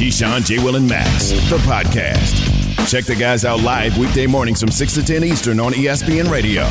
[0.00, 0.64] Keyshawn, J.
[0.64, 2.88] Will, and Max, the podcast.
[2.90, 6.62] Check the guys out live weekday mornings from 6 to 10 Eastern on ESPN Radio.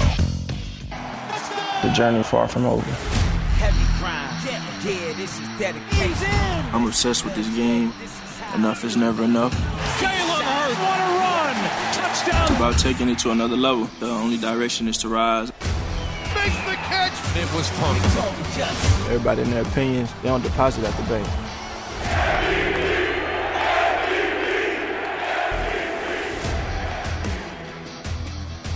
[1.84, 2.90] The journey far from over.
[6.73, 7.94] I'm obsessed with this game.
[8.56, 9.54] Enough is never enough.
[10.00, 11.56] Jalen Hurts, what a run!
[11.94, 12.42] Touchdown!
[12.42, 13.86] It's about taking it to another level.
[14.00, 15.52] The only direction is to rise.
[16.34, 17.14] Makes the catch!
[17.38, 19.06] It was perfect.
[19.06, 22.69] Everybody in their opinions, they don't deposit at the bank.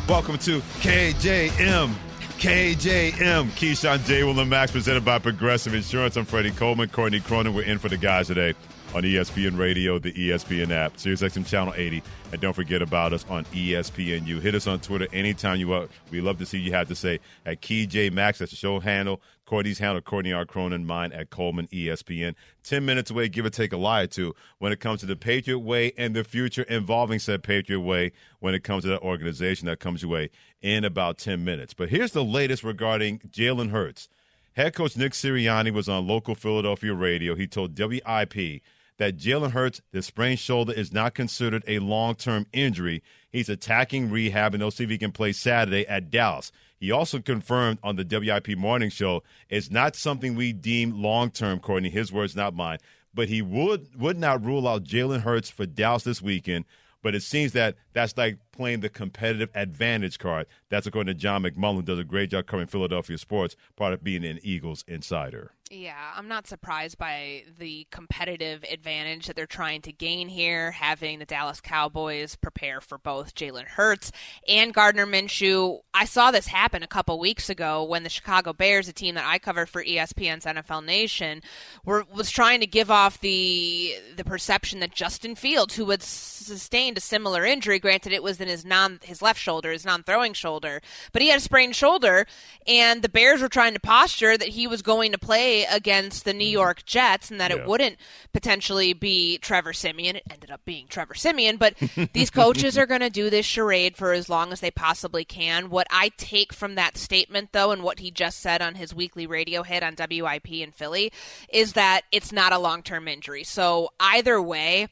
[0.10, 1.94] Welcome to KJM.
[2.38, 3.50] KJM.
[3.52, 4.24] Keyshawn J.
[4.24, 6.18] Will and Max presented by Progressive Insurance.
[6.18, 6.90] I'm Freddie Coleman.
[6.90, 7.54] Courtney Cronin.
[7.54, 8.54] We're in for the guys today
[8.94, 12.04] on ESPN Radio, the ESPN app, SiriusXM Channel 80.
[12.32, 14.40] And don't forget about us on ESPNU.
[14.40, 15.90] Hit us on Twitter anytime you want.
[16.12, 18.40] We love to see you have to say at KeyJ Max.
[18.40, 19.20] That's the show handle.
[19.46, 20.46] Courtney's handle, Courtney R.
[20.46, 20.86] Cronin.
[20.86, 22.36] Mine at Coleman ESPN.
[22.64, 25.16] 10 minutes away, give or take a lie or two, when it comes to the
[25.16, 29.66] Patriot Way and the future involving said Patriot Way when it comes to that organization
[29.68, 30.30] that comes your way
[30.62, 31.74] in about 10 minutes.
[31.74, 34.08] But here's the latest regarding Jalen Hurts.
[34.54, 37.34] Head coach Nick Sirianni was on local Philadelphia radio.
[37.34, 38.62] He told WIP
[39.04, 43.04] that Jalen Hurts, the sprained shoulder, is not considered a long term injury.
[43.30, 46.54] He's attacking rehab, and they'll see if he can play Saturday at Dallas.
[46.80, 51.60] He also confirmed on the WIP morning show it's not something we deem long term,
[51.60, 51.90] Courtney.
[51.90, 52.78] His words, not mine.
[53.14, 56.64] But he would would not rule out Jalen Hurts for Dallas this weekend.
[57.02, 60.48] But it seems that that's like playing the competitive advantage card.
[60.70, 64.24] That's according to John McMullen, does a great job covering Philadelphia sports, part of being
[64.24, 65.52] an Eagles insider.
[65.76, 71.18] Yeah, I'm not surprised by the competitive advantage that they're trying to gain here, having
[71.18, 74.12] the Dallas Cowboys prepare for both Jalen Hurts
[74.48, 75.80] and Gardner Minshew.
[75.92, 79.26] I saw this happen a couple weeks ago when the Chicago Bears, a team that
[79.26, 81.42] I covered for ESPN's NFL Nation,
[81.84, 87.00] were was trying to give off the the perception that Justin Fields, who had sustained
[87.00, 90.82] a similar injury, granted it was in his non his left shoulder, his non-throwing shoulder,
[91.12, 92.28] but he had a sprained shoulder,
[92.68, 96.34] and the Bears were trying to posture that he was going to play against the
[96.34, 97.58] New York Jets and that Yeah.
[97.58, 97.98] it wouldn't
[98.34, 100.18] potentially be Trevor Siemian.
[100.18, 101.76] It ended up being Trevor Siemian, but
[102.14, 105.70] these coaches are going to do this charade for as long as they possibly can.
[105.70, 109.26] What I take from that statement, though, and what he just said on his weekly
[109.26, 111.12] radio hit on WIP in Philly,
[111.50, 113.44] is that it's not a long term injury.
[113.44, 114.88] So either way,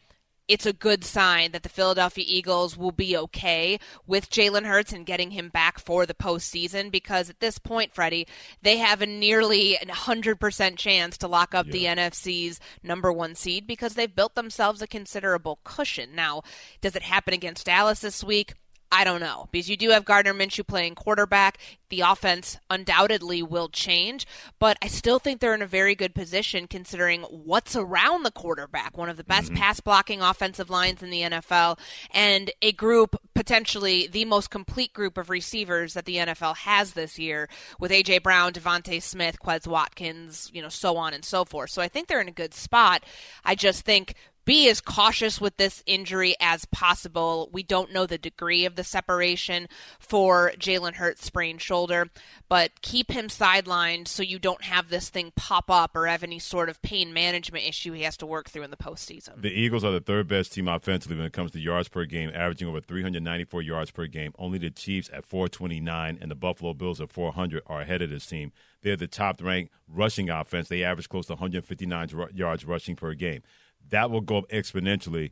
[0.47, 5.05] it's a good sign that the Philadelphia Eagles will be okay with Jalen Hurts and
[5.05, 8.27] getting him back for the postseason because at this point, Freddie,
[8.61, 13.93] they have a nearly 100% chance to lock up the NFC's number one seed because
[13.93, 16.15] they've built themselves a considerable cushion.
[16.15, 16.43] Now,
[16.81, 18.53] does it happen against Dallas this week?
[18.91, 21.57] I don't know because you do have Gardner Minshew playing quarterback.
[21.89, 24.25] The offense undoubtedly will change,
[24.59, 28.97] but I still think they're in a very good position considering what's around the quarterback.
[28.97, 29.57] One of the best mm-hmm.
[29.57, 31.79] pass blocking offensive lines in the NFL,
[32.11, 37.19] and a group potentially the most complete group of receivers that the NFL has this
[37.19, 37.49] year
[37.79, 41.71] with AJ Brown, DeVonta Smith, Quez Watkins, you know, so on and so forth.
[41.71, 43.03] So I think they're in a good spot.
[43.43, 44.15] I just think
[44.45, 47.49] be as cautious with this injury as possible.
[47.51, 49.67] We don't know the degree of the separation
[49.99, 52.09] for Jalen Hurts' sprained shoulder,
[52.49, 56.39] but keep him sidelined so you don't have this thing pop up or have any
[56.39, 59.41] sort of pain management issue he has to work through in the postseason.
[59.41, 62.31] The Eagles are the third best team offensively when it comes to yards per game,
[62.33, 64.33] averaging over 394 yards per game.
[64.37, 68.25] Only the Chiefs at 429 and the Buffalo Bills at 400 are ahead of this
[68.25, 68.51] team.
[68.81, 70.67] They're the top ranked rushing offense.
[70.67, 73.43] They average close to 159 yards rushing per game.
[73.89, 75.31] That will go up exponentially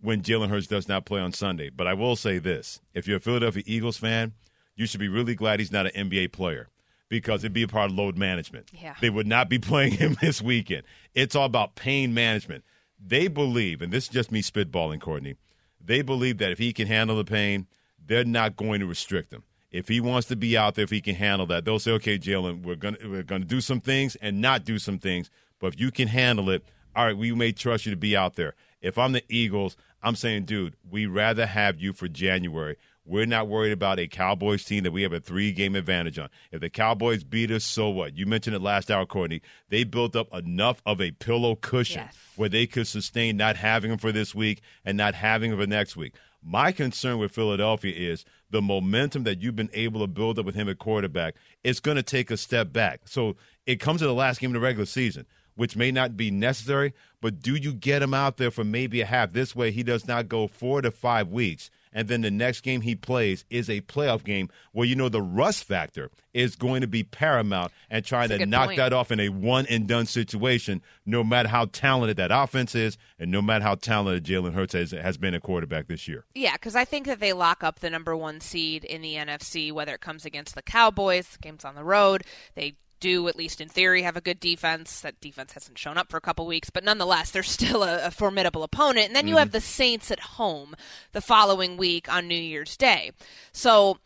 [0.00, 1.70] when Jalen Hurts does not play on Sunday.
[1.70, 4.32] But I will say this if you're a Philadelphia Eagles fan,
[4.76, 6.68] you should be really glad he's not an NBA player
[7.08, 8.70] because it'd be a part of load management.
[8.72, 8.94] Yeah.
[9.00, 10.82] They would not be playing him this weekend.
[11.14, 12.64] It's all about pain management.
[12.98, 15.36] They believe, and this is just me spitballing, Courtney,
[15.80, 17.66] they believe that if he can handle the pain,
[18.04, 19.42] they're not going to restrict him.
[19.70, 22.16] If he wants to be out there, if he can handle that, they'll say, "Okay,
[22.16, 25.80] Jalen, we're gonna we're gonna do some things and not do some things, but if
[25.80, 26.64] you can handle it,
[26.96, 30.14] all right, we may trust you to be out there." If I'm the Eagles, I'm
[30.16, 32.76] saying, dude, we rather have you for January
[33.06, 36.30] We're not worried about a Cowboys team that we have a three game advantage on.
[36.50, 38.16] If the Cowboys beat us, so what?
[38.16, 39.42] You mentioned it last hour, Courtney.
[39.68, 42.16] They built up enough of a pillow cushion Yes.
[42.36, 45.66] where they could sustain not having him for this week and not having him for
[45.66, 46.14] next week.
[46.42, 50.54] My concern with Philadelphia is the momentum that you've been able to build up with
[50.54, 51.34] him at quarterback.
[51.62, 53.00] It's going to take a step back.
[53.04, 53.36] So
[53.66, 55.26] it comes to the last game of the regular season,
[55.56, 59.06] which may not be necessary, but do you get him out there for maybe a
[59.06, 59.32] half?
[59.32, 61.70] This way, he does not go four to five weeks.
[61.94, 65.22] And then the next game he plays is a playoff game where you know the
[65.22, 68.78] rust factor is going to be paramount and trying That's to knock point.
[68.78, 72.98] that off in a one and done situation, no matter how talented that offense is
[73.18, 76.24] and no matter how talented Jalen Hurts has, has been a quarterback this year.
[76.34, 79.70] Yeah, because I think that they lock up the number one seed in the NFC,
[79.70, 82.24] whether it comes against the Cowboys, games on the road.
[82.56, 82.74] They
[83.04, 85.02] do, at least in theory, have a good defense.
[85.02, 88.10] That defense hasn't shown up for a couple weeks, but nonetheless, they're still a, a
[88.10, 89.08] formidable opponent.
[89.08, 89.52] And then you have mhm.
[89.52, 90.74] the Saints at home
[91.12, 93.12] the following week on New Year's Day.
[93.52, 93.98] So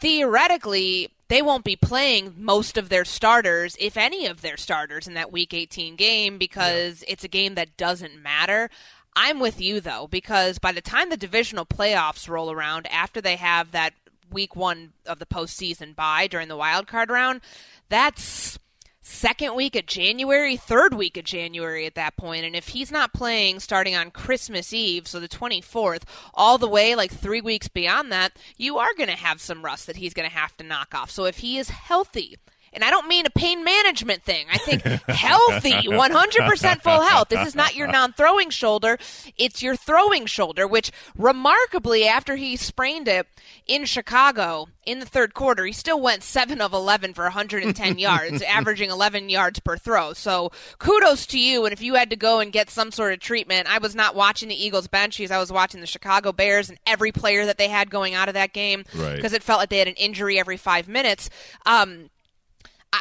[0.00, 5.14] theoretically, they won't be playing most of their starters, if any of their starters, in
[5.14, 8.70] that Week 18 game because it's a game that doesn't matter.
[9.16, 13.36] I'm with you though, because by the time the divisional playoffs roll around, after they
[13.36, 13.94] have that
[14.30, 17.40] week one of the postseason bye during the wild card round,
[17.88, 18.58] that's
[19.00, 22.44] second week of January, third week of January at that point.
[22.44, 26.02] And if he's not playing starting on Christmas Eve, so the 24th,
[26.32, 29.86] all the way like three weeks beyond that, you are going to have some rust
[29.86, 31.10] that he's going to have to knock off.
[31.10, 32.38] So if he is healthy,
[32.74, 34.46] and I don't mean a pain management thing.
[34.52, 37.28] I think healthy, 100% full health.
[37.28, 38.98] This is not your non throwing shoulder,
[39.38, 43.26] it's your throwing shoulder, which remarkably, after he sprained it
[43.66, 48.42] in Chicago in the third quarter, he still went 7 of 11 for 110 yards,
[48.42, 50.12] averaging 11 yards per throw.
[50.12, 51.64] So kudos to you.
[51.64, 54.14] And if you had to go and get some sort of treatment, I was not
[54.14, 57.56] watching the Eagles bench because I was watching the Chicago Bears and every player that
[57.58, 59.16] they had going out of that game Right.
[59.16, 61.30] because it felt like they had an injury every five minutes.
[61.64, 62.10] Um,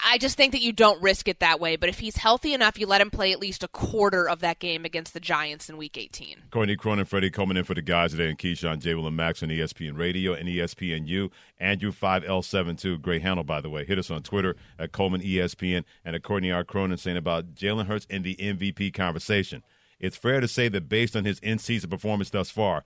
[0.04, 1.76] I just think that you don't risk it that way.
[1.76, 4.60] But if he's healthy enough, you let him play at least a quarter of that
[4.60, 6.44] game against the Giants in Week 18.
[6.52, 8.96] Courtney Cronin, Freddie Coleman in for the guys today, and Keyshawn, J.
[8.96, 11.30] Will, and Max on ESPN Radio and ESPNU.
[11.60, 13.86] Andrew 5L72, great handle, by the way.
[13.86, 16.64] Hit us on Twitter at Coleman ESPN and at Courtney R.
[16.64, 19.64] Cronin saying about Jalen Hurts in the MVP conversation.
[20.00, 22.84] It's fair to say that based on his in season performance thus far,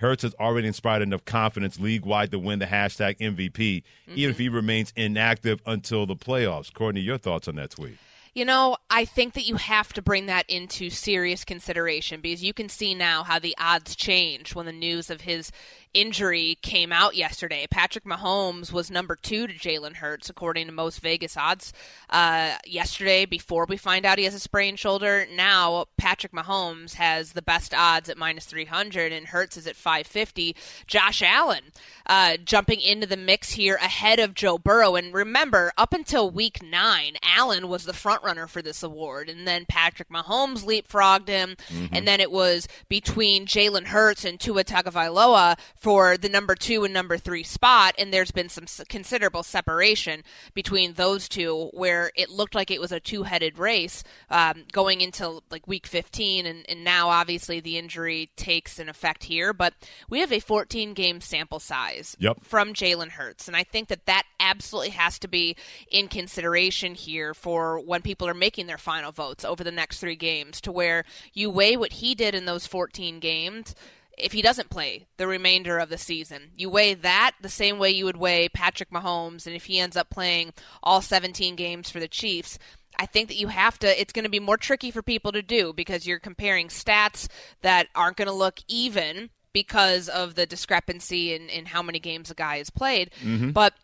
[0.00, 3.82] Hurts has already inspired enough confidence league wide to win the hashtag MVP,
[4.14, 4.42] even if mm-hmm.
[4.42, 6.72] he remains inactive until the playoffs.
[6.72, 7.98] Courtney, your thoughts on that tweet?
[8.32, 12.54] You know, I think that you have to bring that into serious consideration because you
[12.54, 15.50] can see now how the odds change when the news of his
[15.94, 17.66] injury came out yesterday.
[17.70, 21.72] Patrick Mahomes was number two to Jalen Hurts, according to most Vegas odds,
[22.10, 25.26] uh, yesterday before we find out he has a sprained shoulder.
[25.34, 30.54] Now, Patrick Mahomes has the best odds at minus 300, and Hurts is at 550.
[30.86, 31.64] Josh Allen
[32.06, 34.96] uh, jumping into the mix here ahead of Joe Burrow.
[34.96, 39.28] And remember, up until week nine, Allen was the front runner for this award.
[39.28, 41.56] And then Patrick Mahomes leapfrogged him.
[41.92, 46.92] And then it was between Jalen Hurts and Tua Tagovailoa for the number two and
[46.92, 47.94] number three spot.
[47.98, 50.22] And there's been some considerable separation
[50.54, 55.00] between those two where it looked like it was a two headed race um, going
[55.00, 56.44] into like week 15.
[56.46, 59.52] And, and now, obviously, the injury takes an effect here.
[59.54, 59.74] But
[60.10, 62.44] we have a 14 game sample size Yep.
[62.44, 63.48] from Jalen Hurts.
[63.48, 65.56] And I think that that absolutely has to be
[65.90, 70.16] in consideration here for when people are making their final votes over the next three
[70.16, 73.74] games, to where you weigh what he did in those 14 games.
[74.22, 77.90] If he doesn't play the remainder of the season, you weigh that the same way
[77.90, 82.00] you would weigh Patrick Mahomes, and if he ends up playing all 17 games for
[82.00, 82.58] the Chiefs,
[82.98, 85.42] I think that you have to, it's going to be more tricky for people to
[85.42, 87.28] do because you're comparing stats
[87.62, 92.30] that aren't going to look even because of the discrepancy in, in how many games
[92.30, 93.10] a guy has played.
[93.22, 93.50] Mm-hmm.
[93.50, 93.74] But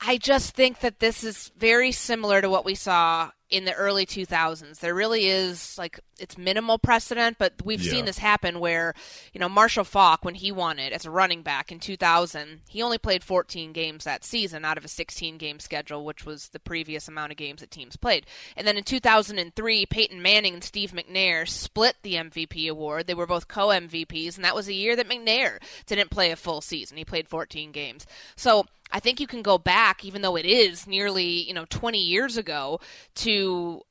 [0.00, 4.04] I just think that this is very similar to what we saw in the early
[4.04, 4.80] 2000s.
[4.80, 7.90] There really is like it's minimal precedent, but we've Yeah.
[7.92, 8.94] seen this happen where,
[9.32, 12.82] you know, Marshall Faulk when he won it as a running back in 2000, he
[12.82, 16.58] only played 14 games that season out of a 16 game schedule, which was the
[16.58, 18.26] previous amount of games that teams played.
[18.56, 23.06] And then in 2003, Peyton Manning and Steve McNair split the MVP award.
[23.06, 26.60] They were both co-MVPs, and that was a year that McNair didn't play a full
[26.60, 26.96] season.
[26.96, 28.06] He played 14 games.
[28.36, 31.98] So I think you can go back, even though it is nearly you know 20
[31.98, 32.80] years ago,
[33.16, 33.35] to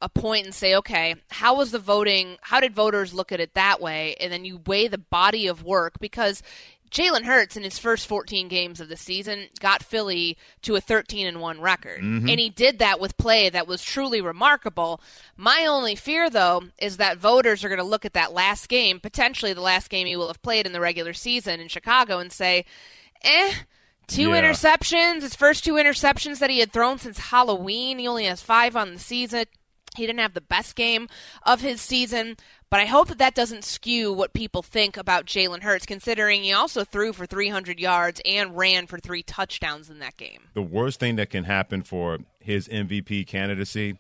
[0.02, 2.38] a point and say, okay, how was the voting?
[2.42, 4.16] How did voters look at it that way?
[4.20, 6.42] And then you weigh the body of work because.
[6.92, 11.28] Jalen Hurts in his first 14 games of the season got Philly to a 13
[11.28, 12.02] and 1 record.
[12.30, 15.02] And he did that with play that was truly remarkable.
[15.36, 19.02] My only fear though is that voters are going to look at that last game,
[19.02, 22.32] potentially the last game he will have played in the regular season in Chicago and
[22.32, 22.64] say,
[23.24, 23.52] "Eh,
[24.08, 24.42] Two Yeah.
[24.42, 25.22] interceptions.
[25.22, 28.00] His first two interceptions that he had thrown since Halloween.
[28.00, 29.46] He only has five on the season.
[29.96, 31.08] He didn't have the best game
[31.44, 32.36] of his season,
[32.70, 36.52] but I hope that that doesn't skew what people think about Jalen Hurts, considering he
[36.52, 40.50] also threw for 300 yards and ran for three touchdowns in that game.
[40.54, 43.98] The worst thing that can happen for his MVP candidacy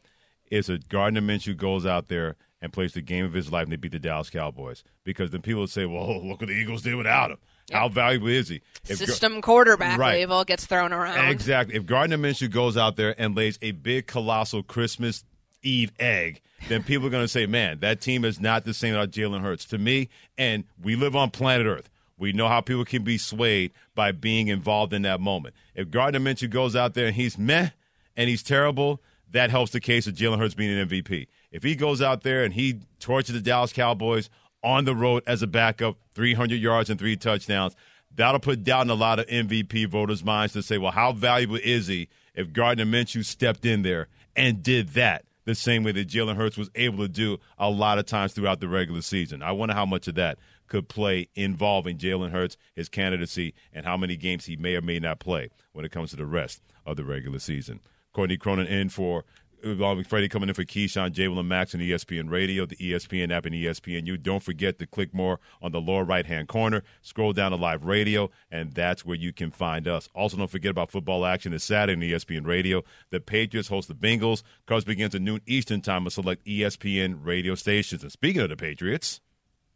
[0.51, 3.71] is a Gardner Minshew goes out there and plays the game of his life and
[3.71, 4.83] they beat the Dallas Cowboys.
[5.05, 7.37] Because then people would say, well, look what the Eagles did without him.
[7.71, 8.61] How valuable is he?
[8.87, 10.13] If System quarterback Right.
[10.19, 11.29] label gets thrown around.
[11.29, 11.75] Exactly.
[11.75, 15.23] If Gardner Minshew goes out there and lays a big, colossal Christmas
[15.63, 18.91] Eve egg, then people are going to say, man, that team is not the same
[18.93, 19.65] without Jalen Hurts.
[19.65, 21.89] To me, and we live on planet Earth.
[22.17, 25.55] We know how people can be swayed by being involved in that moment.
[25.73, 27.69] If Gardner Minshew goes out there and he's meh
[28.15, 31.27] and he's terrible, that helps the case of Jalen Hurts being an MVP.
[31.51, 34.29] If he goes out there and he torches the Dallas Cowboys
[34.65, 37.75] on the road as a backup, 300 yards and three touchdowns,
[38.15, 41.87] that'll put in a lot of MVP voters' minds to say, well, how valuable is
[41.87, 46.35] he if Gardner Minshew stepped in there and did that the same way that Jalen
[46.35, 49.43] Hurts was able to do a lot of times throughout the regular season?
[49.43, 53.97] I wonder how much of that could play involving Jalen Hurts, his candidacy, and how
[53.97, 56.97] many games he may or may not play when it comes to the rest of
[56.97, 57.81] the regular season.
[58.13, 59.25] Courtney Cronin in for
[59.65, 63.31] along with Freddie coming in for Keyshawn, Jalen and Max on ESPN Radio, the ESPN
[63.31, 64.21] app, and ESPNU.
[64.21, 66.83] Don't forget to click more on the lower right hand corner.
[67.01, 70.07] Scroll down to live radio, and that's where you can find us.
[70.13, 72.83] Also, don't forget about football action this Saturday on ESPN Radio.
[73.09, 74.43] The Patriots host the Bengals.
[74.65, 78.03] Cards begins at noon Eastern time on select ESPN radio stations.
[78.03, 79.21] And speaking of the Patriots,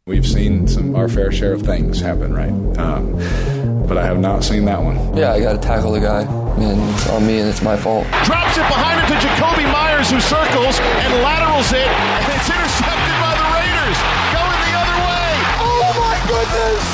[0.06, 2.50] We've seen some our fair share of things happen, right?
[2.78, 3.12] Um,
[3.86, 5.16] but I have not seen that one.
[5.16, 6.24] Yeah, I got to tackle the guy,
[6.62, 8.06] and it's on me, and it's my fault.
[8.24, 13.16] Drops it behind him to Jakobi Meyers, who circles and laterals it, and it's intercepted
[13.20, 13.98] by the Raiders.
[14.34, 15.30] Going the other way.
[15.64, 16.84] Oh my goodness!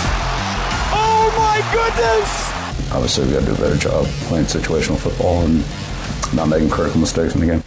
[0.94, 2.30] Oh my goodness!
[2.92, 5.64] Obviously, we got to do a better job playing situational football and
[6.35, 7.62] not making critical mistakes in the game.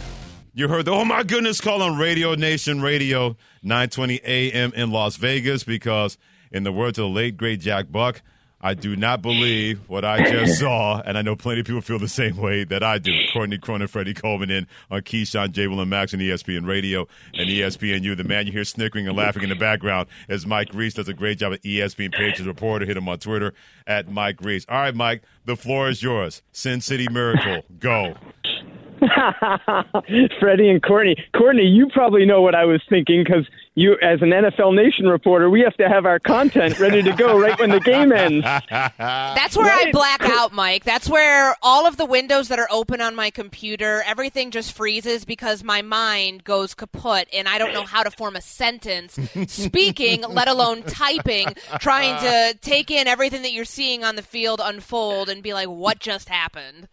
[0.52, 5.16] You heard the oh my goodness call on Radio Nation Radio 920 AM in Las
[5.16, 6.18] Vegas because
[6.50, 8.20] in the words of the late great Jack Buck,
[8.62, 11.98] I do not believe what I just saw, and I know plenty of people feel
[11.98, 13.12] the same way that I do.
[13.32, 15.66] Courtney Cronin, Freddie Coleman in on Keyshawn, J.
[15.66, 18.16] Will, and Max on ESPN Radio and ESPNU.
[18.16, 20.94] The man you hear snickering and laughing in the background is Mike Reiss.
[20.94, 22.84] Does a great job at ESPN Pages Reporter.
[22.84, 23.54] Hit him on Twitter
[23.86, 24.66] at Mike Reiss.
[24.68, 26.42] All right, Mike, the floor is yours.
[26.52, 28.14] Sin City Miracle, go.
[30.40, 31.16] Freddie and Courtney.
[31.36, 35.48] Courtney, you probably know what I was thinking because you, as an NFL Nation reporter,
[35.48, 38.44] we have to have our content ready to go right when the game ends.
[38.68, 40.84] That's where I black out, Mike.
[40.84, 45.24] That's where all of the windows that are open on my computer, everything just freezes
[45.24, 50.22] because my mind goes kaput and I don't know how to form a sentence speaking,
[50.22, 52.52] let alone typing, trying to uh.
[52.60, 56.28] take in everything that you're seeing on the field unfold and be like, what just
[56.28, 56.88] happened?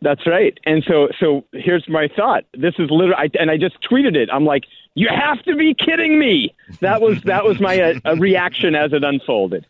[0.00, 0.56] That's right.
[0.64, 2.44] And so, so here's my thought.
[2.54, 4.28] This is literally, I, and I just tweeted it.
[4.32, 4.64] I'm like,
[4.94, 6.54] you have to be kidding me.
[6.80, 9.66] That was that was my uh, reaction as it unfolded.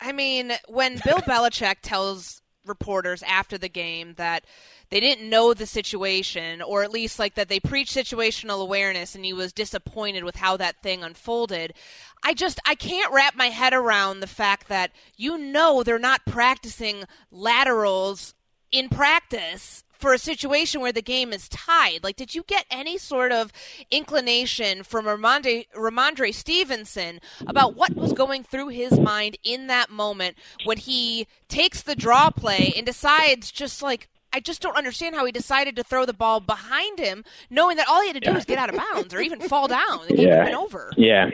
[0.00, 4.44] I mean, when Bill Belichick tells reporters after the game that
[4.90, 9.24] they didn't know the situation, or at least like that they preached situational awareness and
[9.24, 11.74] he was disappointed with how that thing unfolded,
[12.22, 16.24] I just I can't wrap my head around the fact that you know they're not
[16.26, 18.34] practicing laterals
[18.72, 22.02] in practice for a situation where the game is tied.
[22.02, 23.52] Like, did you get any sort of
[23.90, 30.36] inclination from Rhamondre, Rhamondre Stevenson about what was going through his mind in that moment
[30.64, 35.26] when he takes the draw play and decides just like, I just don't understand how
[35.26, 38.32] he decided to throw the ball behind him, knowing that all he had to do
[38.32, 40.00] was get out of bounds or even fall down.
[40.08, 40.90] The game would have been over.
[40.96, 41.30] Yeah.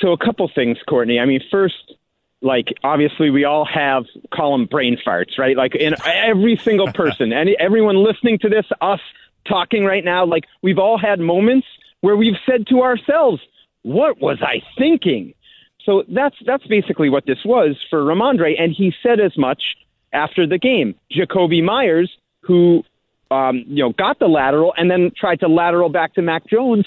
[0.00, 1.18] So a couple things, Courtney.
[1.18, 1.94] I mean, first,
[2.44, 5.56] like obviously we all have call them brain farts, right?
[5.56, 9.00] Like in every single person, any everyone listening to this, us
[9.48, 11.66] talking right now, like we've all had moments
[12.02, 13.40] where we've said to ourselves,
[13.82, 15.34] "What was I thinking?"
[15.84, 19.76] So that's that's basically what this was for Rhamondre, and he said as much
[20.12, 20.94] after the game.
[21.10, 22.10] Jakobi Meyers,
[22.40, 22.84] who
[23.30, 26.86] um, you know got the lateral and then tried to lateral back to Mac Jones,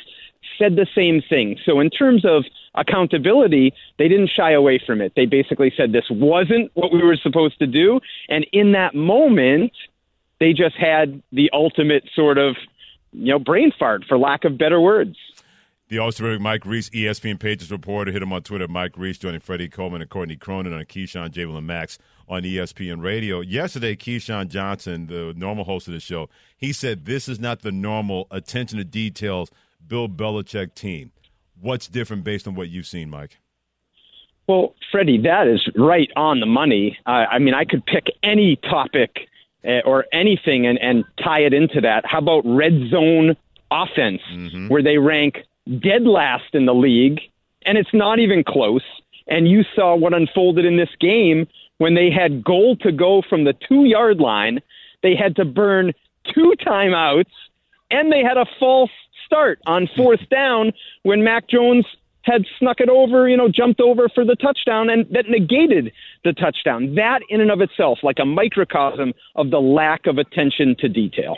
[0.57, 1.57] said the same thing.
[1.65, 5.13] So in terms of accountability, they didn't shy away from it.
[5.15, 9.71] They basically said this wasn't what we were supposed to do, and in that moment,
[10.39, 12.55] they just had the ultimate sort of
[13.11, 15.17] you know brain fart, for lack of better words.
[15.89, 18.11] The All Star Mike Reiss, ESPN Pages reporter.
[18.11, 21.57] Hit him on Twitter, Mike Reiss, joining Freddie Coleman and Courtney Cronin on Keyshawn, Jable,
[21.57, 23.39] and Max on ESPN Radio.
[23.39, 27.71] Yesterday, Keyshawn Johnson, the normal host of the show, he said this is not the
[27.71, 29.49] normal attention to details
[29.85, 31.11] Bill Belichick team.
[31.59, 33.37] What's different based on what you've seen, Mike?
[34.47, 36.97] Well, Freddie, that is right on the money.
[37.05, 39.27] Uh, I mean, I could pick any topic
[39.65, 42.05] uh, or anything and, and tie it into that.
[42.05, 43.35] How about red zone
[43.69, 44.69] offense, mm-hmm.
[44.69, 45.39] where they rank
[45.79, 47.19] dead last in the league,
[47.65, 48.83] and it's not even close.
[49.27, 51.47] And you saw what unfolded in this game
[51.79, 54.61] when they had goal to go from the two yard line.
[55.03, 55.93] They had to burn
[56.33, 57.31] two timeouts,
[57.91, 58.91] and they had a false
[59.27, 60.71] start on fourth down
[61.03, 61.85] when Mac Jones
[62.23, 65.93] had snuck it over, you know, jumped over for the touchdown and that negated
[66.23, 66.95] the touchdown.
[66.95, 71.37] That in and of itself, like a microcosm of the lack of attention to detail.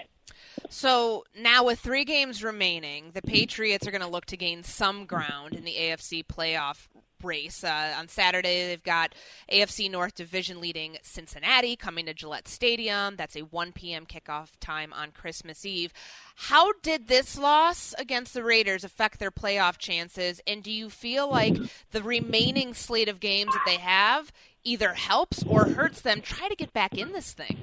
[0.69, 5.05] So now, with three games remaining, the Patriots are going to look to gain some
[5.05, 6.87] ground in the AFC playoff
[7.23, 7.63] race.
[7.63, 9.13] Uh, on Saturday, they've got
[9.51, 13.15] AFC North Division leading Cincinnati coming to Gillette Stadium.
[13.15, 14.05] That's a 1 p.m.
[14.05, 15.93] kickoff time on Christmas Eve.
[16.35, 20.41] How did this loss against the Raiders affect their playoff chances?
[20.47, 21.57] And do you feel like
[21.91, 24.31] the remaining slate of games that they have
[24.63, 27.57] either helps or hurts them try to get back in this thing?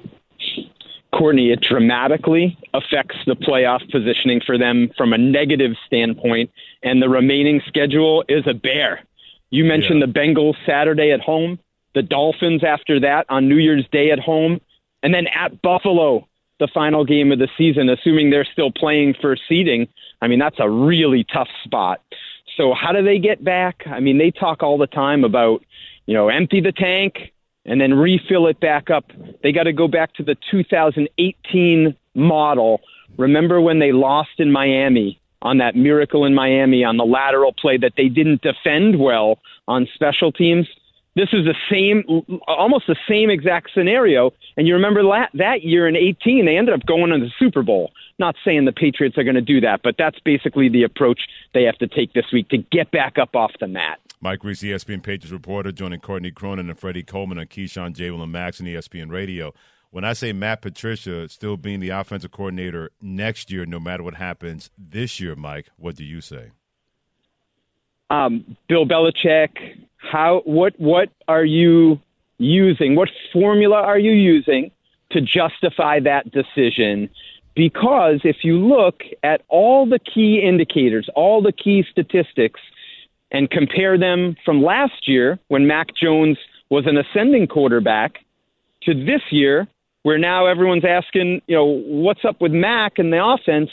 [1.17, 6.51] Courtney, it dramatically affects the playoff positioning for them from a negative standpoint,
[6.83, 9.01] and the remaining schedule is a bear.
[9.49, 10.07] You mentioned yeah.
[10.07, 11.59] the Bengals Saturday at home,
[11.95, 14.59] the Dolphins after that on New Year's Day at home,
[15.03, 16.27] and then at Buffalo,
[16.59, 19.87] the final game of the season, assuming they're still playing for seeding.
[20.21, 22.01] I mean, that's a really tough spot.
[22.55, 23.83] So, how do they get back?
[23.85, 25.63] I mean, they talk all the time about,
[26.07, 27.31] you know, empty the tank
[27.65, 29.11] and then refill it back up.
[29.43, 32.81] They got to go back to the 2018 model.
[33.17, 37.77] Remember when they lost in Miami on that miracle in Miami on the lateral play
[37.77, 40.67] that they didn't defend well on special teams.
[41.15, 42.03] This is the same,
[42.47, 44.33] almost the same exact scenario.
[44.55, 47.63] And you remember that, that year in 18, they ended up going to the Super
[47.63, 47.91] Bowl.
[48.19, 51.21] Not saying the Patriots are going to do that, but that's basically the approach
[51.53, 53.99] they have to take this week to get back up off the mat.
[54.21, 58.09] Mike Reiss, ESPN Patriots reporter, joining Courtney Cronin and Freddie Coleman on Keyshawn, J.
[58.11, 59.53] Will, and Max and ESPN Radio
[59.91, 64.15] when I say Matt Patricia still being the offensive coordinator next year, no matter what
[64.15, 66.51] happens this year, Mike, what do you say?
[68.09, 69.49] Um, Bill Belichick,
[69.97, 71.99] how what what are you
[72.37, 72.95] using?
[72.95, 74.71] What formula are you using
[75.11, 77.09] to justify that decision?
[77.55, 82.61] Because if you look at all the key indicators, all the key statistics,
[83.31, 86.37] and compare them from last year when Mac Jones
[86.69, 88.19] was an ascending quarterback
[88.83, 89.67] to this year
[90.03, 93.69] where now everyone's asking, you know, what's up with Mac and the offense?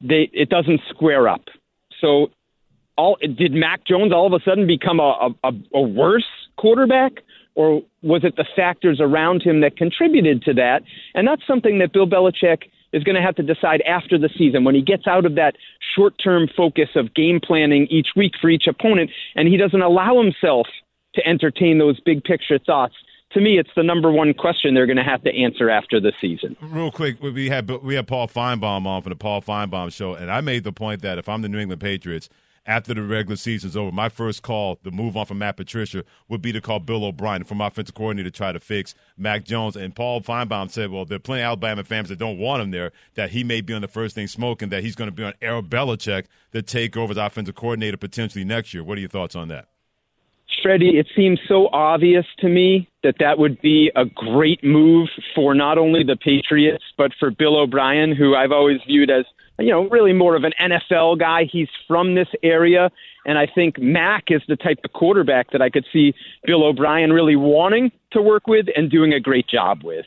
[0.00, 1.42] They it doesn't square up.
[2.00, 2.30] So,
[2.96, 7.12] all did Mac Jones all of a sudden become a, a, a worse quarterback,
[7.54, 10.82] or was it the factors around him that contributed to that?
[11.14, 14.64] And that's something that Bill Belichick is going to have to decide after the season
[14.64, 15.56] when he gets out of that
[15.94, 20.20] short term focus of game planning each week for each opponent, and he doesn't allow
[20.22, 20.66] himself
[21.14, 22.94] to entertain those big picture thoughts
[23.32, 26.12] to me, it's the number one question they're going to have to answer after the
[26.20, 26.56] season.
[26.60, 30.30] Real quick, we had we had Paul Finebaum on for the Paul Finebaum show, and
[30.30, 32.28] I made the point that if I'm the New England Patriots,
[32.68, 36.42] after the regular season's over, my first call, the move on from Matt Patricia, would
[36.42, 39.74] be to call Bill O'Brien from offensive coordinator to try to fix Mac Jones.
[39.74, 42.70] And Paul Finebaum said, well, there are plenty of Alabama fans that don't want him
[42.70, 45.24] there, that he may be on the first thing smoking, that he's going to be
[45.24, 48.84] on Errol Belichick to take over as offensive coordinator potentially next year.
[48.84, 49.68] What are your thoughts on that?
[50.62, 55.54] Freddie, it seems so obvious to me that that would be a great move for
[55.54, 59.24] not only the Patriots, but for Bill O'Brien, who I've always viewed as,
[59.58, 61.44] you know, really more of an NFL guy.
[61.44, 62.90] He's from this area.
[63.24, 67.12] And I think Mac is the type of quarterback that I could see Bill O'Brien
[67.12, 70.06] really wanting to work with and doing a great job with.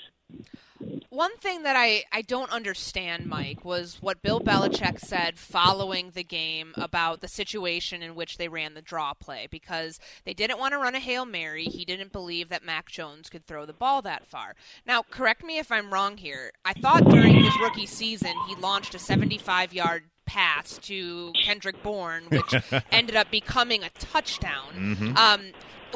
[1.09, 6.23] One thing that I, I don't understand, Mike, was what Bill Belichick said following the
[6.23, 10.71] game about the situation in which they ran the draw play because they didn't want
[10.71, 11.65] to run a Hail Mary.
[11.65, 14.55] He didn't believe that Mac Jones could throw the ball that far.
[14.85, 16.53] Now, correct me if I'm wrong here.
[16.63, 22.23] I thought during his rookie season he launched a 75 yard pass to Kendrick Bourne,
[22.29, 22.53] which
[22.91, 24.71] ended up becoming a touchdown.
[24.73, 25.17] Mm-hmm.
[25.17, 25.41] Um,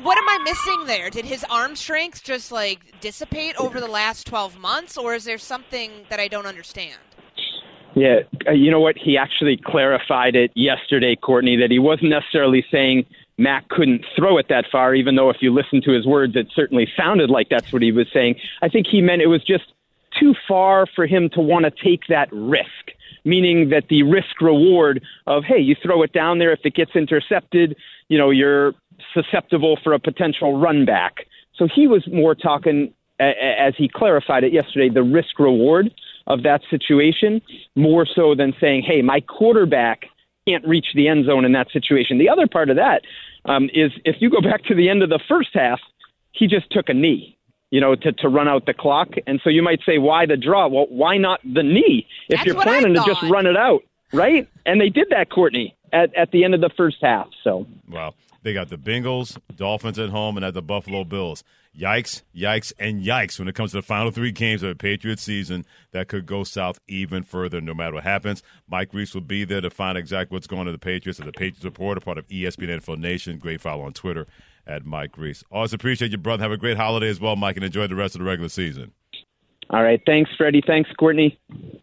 [0.01, 1.09] what am I missing there?
[1.09, 5.37] Did his arm strength just like dissipate over the last 12 months, or is there
[5.37, 6.99] something that I don't understand?
[7.95, 8.97] Yeah, uh, you know what?
[8.97, 13.05] He actually clarified it yesterday, Courtney, that he wasn't necessarily saying
[13.37, 16.47] Mac couldn't throw it that far, even though if you listen to his words, it
[16.53, 18.35] certainly sounded like that's what he was saying.
[18.61, 19.63] I think he meant it was just
[20.19, 22.91] too far for him to want to take that risk
[23.25, 26.95] meaning that the risk reward of hey you throw it down there if it gets
[26.95, 27.75] intercepted
[28.07, 28.73] you know you're
[29.13, 31.25] susceptible for a potential run back.
[31.55, 35.91] So he was more talking, as he clarified it yesterday, the risk reward
[36.27, 37.41] of that situation,
[37.75, 40.05] more so than saying, hey, my quarterback
[40.47, 42.17] can't reach the end zone in that situation.
[42.17, 43.03] The other part of that,
[43.45, 45.79] um, is if you go back to the end of the first half,
[46.31, 47.37] he just took a knee,
[47.71, 49.09] you know, to, to run out the clock.
[49.25, 50.67] And so you might say, why the draw?
[50.67, 54.47] Well, why not the knee if That's you're planning to just run it out, right?
[54.65, 57.27] And they did that, Courtney, at, at the end of the first half.
[57.43, 61.43] So Well, they got the Bengals, Dolphins at home, and at the Buffalo Bills.
[61.75, 65.23] Yikes, yikes, and yikes when it comes to the final three games of the Patriots
[65.23, 68.43] season that could go south even further no matter what happens.
[68.69, 71.27] Mike Reiss will be there to find exactly what's going on to the Patriots as
[71.27, 73.39] a Patriots reporter, part of ESPN NFL Nation.
[73.39, 74.27] Great follow on Twitter
[74.67, 75.43] at Mike Reiss.
[75.51, 76.43] Always appreciate you, brother.
[76.43, 78.91] Have a great holiday as well, Mike, and enjoy the rest of the regular season.
[79.71, 79.99] All right.
[80.05, 80.61] Thanks, Freddie.
[80.65, 81.39] Thanks, Courtney.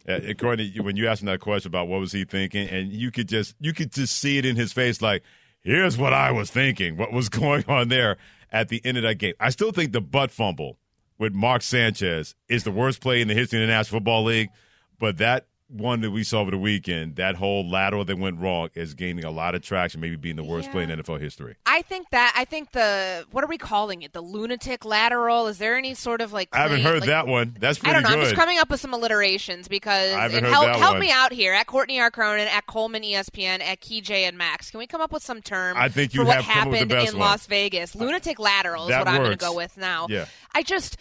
[0.09, 3.11] Uh, Courtney, when you asked him that question about what was he thinking, and you
[3.11, 5.25] could just you could just see it in his face, like,
[5.63, 8.17] here's what I was thinking, what was going on there
[8.51, 9.35] at the end of that game.
[9.41, 10.79] I still think the butt fumble
[11.19, 14.51] with Mark Sanchez is the worst play in the history of the National Football League,
[14.99, 18.69] but that one that we saw over the weekend, that whole lateral that went wrong,
[18.75, 21.57] is gaining a lot of traction, maybe being the worst play in NFL history.
[21.67, 24.13] I think that I think the what are we calling it?
[24.13, 25.47] The lunatic lateral.
[25.47, 26.49] Is there any sort of like?
[26.53, 27.57] I haven't heard like- that one.
[27.59, 28.11] That's I don't know.
[28.11, 28.19] good.
[28.19, 31.11] I'm just coming up with some alliterations because I haven't and heard help help me
[31.11, 32.11] out here at Courtney R.
[32.11, 34.71] Cronin, at Coleman ESPN, at Key J and Max.
[34.71, 36.69] Can we come up with some term I think you for what have come up
[36.71, 37.29] with happened in one.
[37.29, 37.95] Las Vegas?
[37.95, 39.45] Lunatic lateral is That what I'm going to works.
[39.45, 40.07] go with now.
[40.11, 40.27] Yeah.
[40.55, 40.97] I just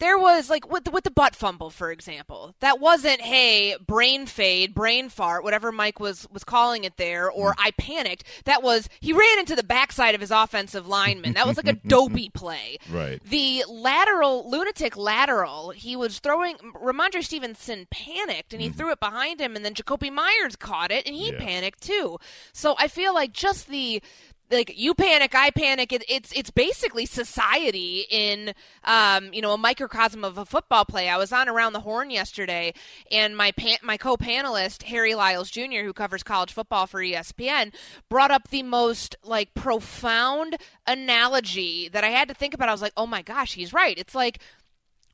[0.00, 2.54] there was like with the, with the butt fumble, for example.
[2.60, 7.52] That wasn't hey brain fade, brain fart, whatever Mike was was calling it there, or
[7.52, 7.54] mm.
[7.58, 8.24] I panicked.
[8.44, 11.34] That was he ran into the backside of his offensive lineman.
[11.34, 12.78] That was like a dopey play.
[12.90, 13.22] Right.
[13.22, 16.56] The lateral, lunatic lateral, he was throwing.
[16.56, 18.78] Rhamondre Stevenson panicked and he mm-hmm.
[18.78, 21.38] threw it behind him, and then Jakobi Meyers caught it and he Yeah.
[21.38, 22.18] panicked too.
[22.52, 24.02] So I feel like just the.
[24.50, 25.92] Like you panic, I panic.
[25.92, 28.52] It, it's it's basically society in
[28.84, 31.08] um, you know a microcosm of a football play.
[31.08, 32.74] I was on around the horn yesterday,
[33.12, 37.72] and my pan- my co-panelist Harry Lyles Jr., who covers college football for ESPN,
[38.08, 42.68] brought up the most like profound analogy that I had to think about.
[42.68, 43.96] I was like, oh my gosh, he's right.
[43.96, 44.40] It's like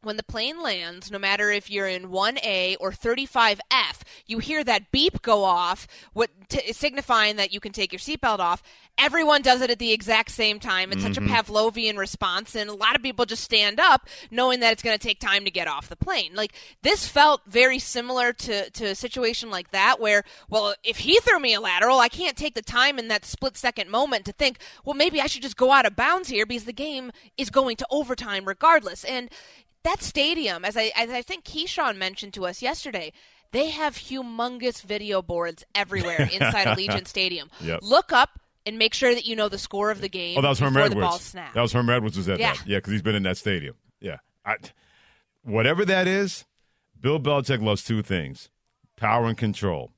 [0.06, 4.92] when the plane lands, no matter if you're in 1A or 35F, you hear that
[4.92, 8.62] beep go off, what t- signifying that you can take your seatbelt off.
[8.98, 10.90] Everyone does it at the exact same time.
[10.90, 11.34] It's such a mm-hmm.
[11.34, 15.06] Pavlovian response, and a lot of people just stand up knowing that it's going to
[15.06, 16.32] take time to get off the plane.
[16.34, 21.20] Like this felt very similar to to a situation like that, where well, if he
[21.20, 24.32] threw me a lateral, I can't take the time in that split second moment to
[24.32, 27.50] think, well, maybe I should just go out of bounds here because the game is
[27.50, 29.30] going to overtime regardless, and
[29.86, 33.12] that stadium, as I as I think Keyshawn mentioned to us yesterday,
[33.52, 37.50] they have humongous video boards everywhere inside Allegiant Stadium.
[37.60, 37.80] Yep.
[37.82, 40.48] Look up and make sure that you know the score of the game Oh, that
[40.48, 40.94] was Herm Edwards.
[40.94, 41.54] the ball snaps.
[41.54, 42.54] That was Herm Edwards was at Yeah.
[42.54, 42.66] that.
[42.66, 43.76] Yeah, because he's been in that stadium.
[44.00, 44.18] Yeah.
[44.44, 44.56] I,
[45.42, 46.44] whatever that is,
[47.00, 48.50] Bill Belichick loves two things
[48.96, 49.92] power and control.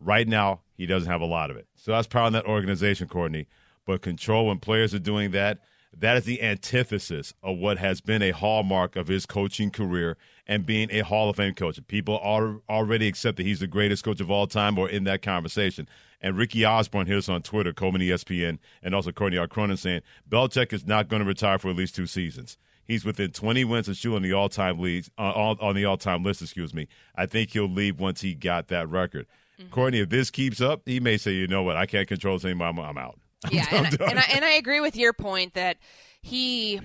[0.00, 1.66] Right now, he doesn't have a lot of it.
[1.76, 3.46] So that's power in that organization, Courtney.
[3.84, 5.58] But control, when players are doing that,
[5.96, 10.64] that is the antithesis of what has been a hallmark of his coaching career and
[10.66, 11.80] being a Hall of Fame coach.
[11.88, 15.22] People are already accept that he's the greatest coach of all time or in that
[15.22, 15.88] conversation.
[16.20, 19.46] And Ricky Osborne hit us on Twitter, Coleman ESPN, and also Courtney R.
[19.46, 22.58] Cronin saying Belichick is not going to retire for at least two seasons.
[22.84, 26.24] He's within 20 wins of Shula on the all-time leads uh, all, on the all-time
[26.24, 26.42] list.
[26.42, 26.88] Excuse me.
[27.14, 29.26] I think he'll leave once he got that record.
[29.70, 32.44] Courtney, if this keeps up, he may say, you know what, I can't control this
[32.44, 32.68] anymore.
[32.68, 33.18] I'm, I'm out.
[33.52, 34.10] Yeah, and, done.
[34.10, 35.78] and, I, and I agree with your point that
[36.28, 36.80] he,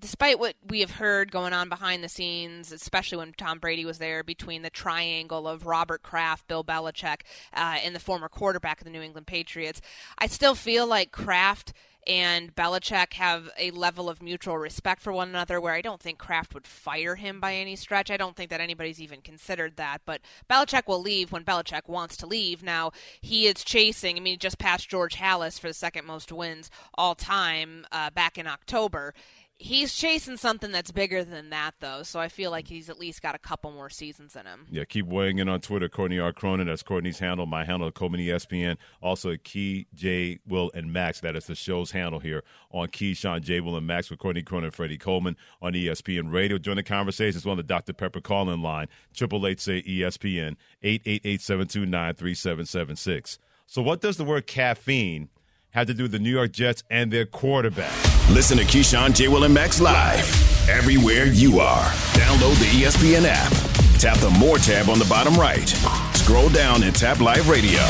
[0.00, 3.98] despite what we have heard going on behind the scenes, especially when Tom Brady was
[3.98, 7.20] there, between the triangle of Robert Kraft, Bill Belichick,
[7.54, 9.80] uh, and the former quarterback of the New England Patriots,
[10.18, 11.72] I still feel like Kraft
[12.06, 16.18] and Belichick have a level of mutual respect for one another where I don't think
[16.18, 18.10] Kraft would fire him by any stretch.
[18.10, 20.02] I don't think that anybody's even considered that.
[20.04, 22.62] But Belichick will leave when Belichick wants to leave.
[22.62, 26.32] Now, he is chasing, I mean, he just passed George Halas for the second most
[26.32, 29.14] wins all time uh, back in October.
[29.62, 33.20] He's chasing something that's bigger than that, though, so I feel like he's at least
[33.20, 34.64] got a couple more seasons in him.
[34.70, 36.32] Yeah, keep weighing in on Twitter, Courtney R.
[36.32, 36.68] Cronin.
[36.68, 37.44] That's Courtney's handle.
[37.44, 38.78] My handle, Coleman ESPN.
[39.02, 41.20] Also, Key, J, Will, and Max.
[41.20, 44.42] That is the show's handle here on Key, Sean, J, Will, and Max with Courtney
[44.42, 46.56] Cronin and Freddie Coleman on ESPN Radio.
[46.56, 47.92] Join the conversation well on the Dr.
[47.92, 53.36] Pepper call-in line, 888-SAY-ESPN, 888-729-3776.
[53.66, 55.28] So what does the word caffeine
[55.70, 57.92] have to do with the New York Jets and their quarterback?
[58.30, 59.28] Listen to Keyshawn, J.
[59.28, 60.24] Will, and Max live
[60.68, 61.84] everywhere you are.
[62.12, 63.52] Download the ESPN app.
[63.98, 65.68] Tap the More tab on the bottom right.
[66.14, 67.80] Scroll down and tap Live Radio.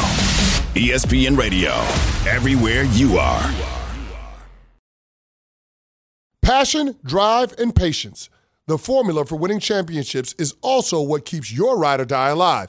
[0.75, 1.73] ESPN Radio,
[2.31, 3.53] everywhere you are.
[6.43, 8.31] Passion, drive, and patience.
[8.67, 12.69] The formula for winning championships is also what keeps your ride or die alive.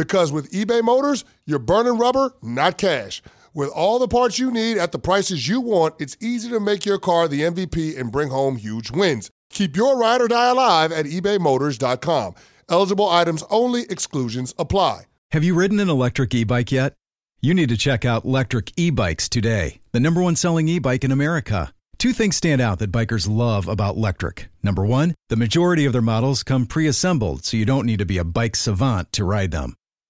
[0.00, 3.20] Because with eBay Motors, you're burning rubber, not cash.
[3.52, 6.86] With all the parts you need at the prices you want, it's easy to make
[6.86, 9.30] your car the MVP and bring home huge wins.
[9.50, 12.34] Keep your ride or die alive at ebaymotors.com.
[12.70, 15.02] Eligible items only, exclusions apply.
[15.32, 16.94] Have you ridden an electric e bike yet?
[17.42, 21.04] You need to check out Lectric E Bikes today, the number one selling e bike
[21.04, 21.74] in America.
[21.98, 24.46] Two things stand out that bikers love about Lectric.
[24.62, 28.06] Number one, the majority of their models come pre assembled, so you don't need to
[28.06, 29.74] be a bike savant to ride them.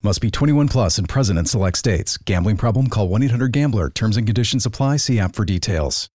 [0.00, 2.16] Must be 21 plus and present in select states.
[2.18, 2.86] Gambling problem?
[2.86, 3.90] Call 1 800 GAMBLER.
[3.90, 4.98] Terms and conditions apply.
[4.98, 6.08] See app for details.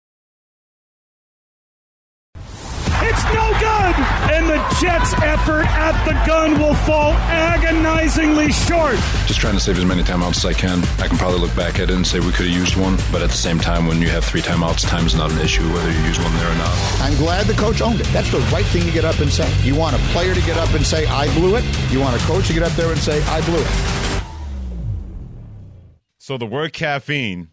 [3.02, 3.69] It's no good!
[4.02, 8.96] And the Jets' effort at the gun will fall agonizingly short.
[9.26, 10.82] Just trying to save as many timeouts as I can.
[10.98, 13.22] I can probably look back at it and say we could have used one, but
[13.22, 16.00] at the same time, when you have three timeouts, time's not an issue whether you
[16.00, 17.00] use one there or not.
[17.00, 18.06] I'm glad the coach owned it.
[18.08, 19.50] That's the right thing to get up and say.
[19.62, 21.64] You want a player to get up and say, I blew it.
[21.90, 23.90] You want a coach to get up there and say, I blew it.
[26.18, 27.48] So the word caffeine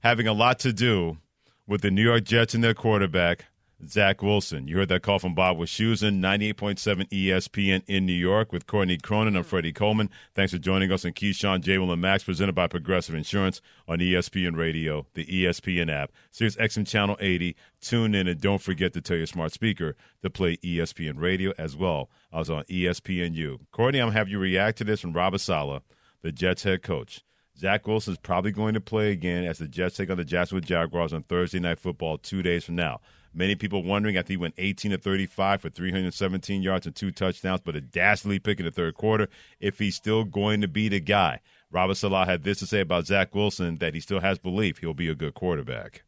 [0.00, 1.18] having a lot to do
[1.66, 3.46] with the New York Jets and their quarterback,
[3.86, 4.68] Zach Wilson.
[4.68, 9.36] You heard that call from Bob Wischusen, 98.7 ESPN in New York with Courtney Cronin.
[9.36, 10.08] I'm Freddie Coleman.
[10.34, 11.78] Thanks for joining us on Keyshawn, J.
[11.78, 16.86] Will, and Max, presented by Progressive Insurance on ESPN Radio, the ESPN app, Sirius XM
[16.86, 17.56] Channel 80.
[17.80, 21.76] Tune in and don't forget to tell your smart speaker to play ESPN Radio as
[21.76, 22.08] well.
[22.32, 23.58] I was on ESPNU.
[23.72, 25.82] Courtney, I'm going to have you react to this from Robert Saleh,
[26.22, 27.24] the Jets head coach.
[27.58, 30.66] Zach Wilson is probably going to play again as the Jets take on the Jacksonville
[30.66, 33.00] Jaguars on Thursday Night Football two days from now.
[33.34, 37.60] Many people wondering after he went 18 to 35 for 317 yards and two touchdowns,
[37.60, 41.00] but a dastardly pick in the third quarter, if he's still going to be the
[41.00, 41.40] guy.
[41.70, 44.92] Robert Saleh had this to say about Zach Wilson that he still has belief he'll
[44.92, 46.02] be a good quarterback.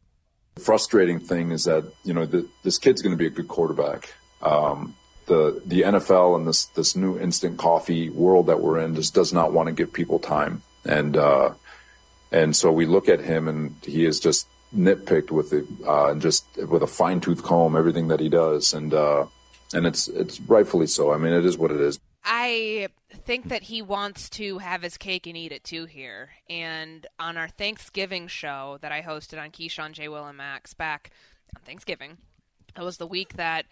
[0.55, 3.47] The frustrating thing is that you know the, this kid's going to be a good
[3.47, 4.13] quarterback.
[4.41, 9.15] Um, the the NFL and this this new instant coffee world that we're in just
[9.15, 11.53] does not want to give people time, and uh,
[12.31, 16.21] and so we look at him and he is just nitpicked with the uh, and
[16.21, 19.25] just with a fine tooth comb everything that he does, and uh,
[19.73, 21.11] and it's it's rightfully so.
[21.11, 21.99] I mean, it is what it is.
[22.23, 26.29] I think that he wants to have his cake and eat it too here.
[26.49, 30.07] And on our Thanksgiving show that I hosted on Keyshawn J.
[30.07, 31.11] Will and Max back
[31.55, 32.17] on Thanksgiving,
[32.75, 33.65] it was the week that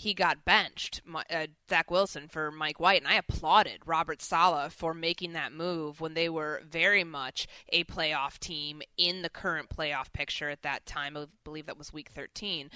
[0.00, 4.94] he got benched, uh, Zach Wilson for Mike White, and I applauded Robert Saleh for
[4.94, 10.10] making that move when they were very much a playoff team in the current playoff
[10.10, 11.18] picture at that time.
[11.18, 12.70] I believe that was Week 13.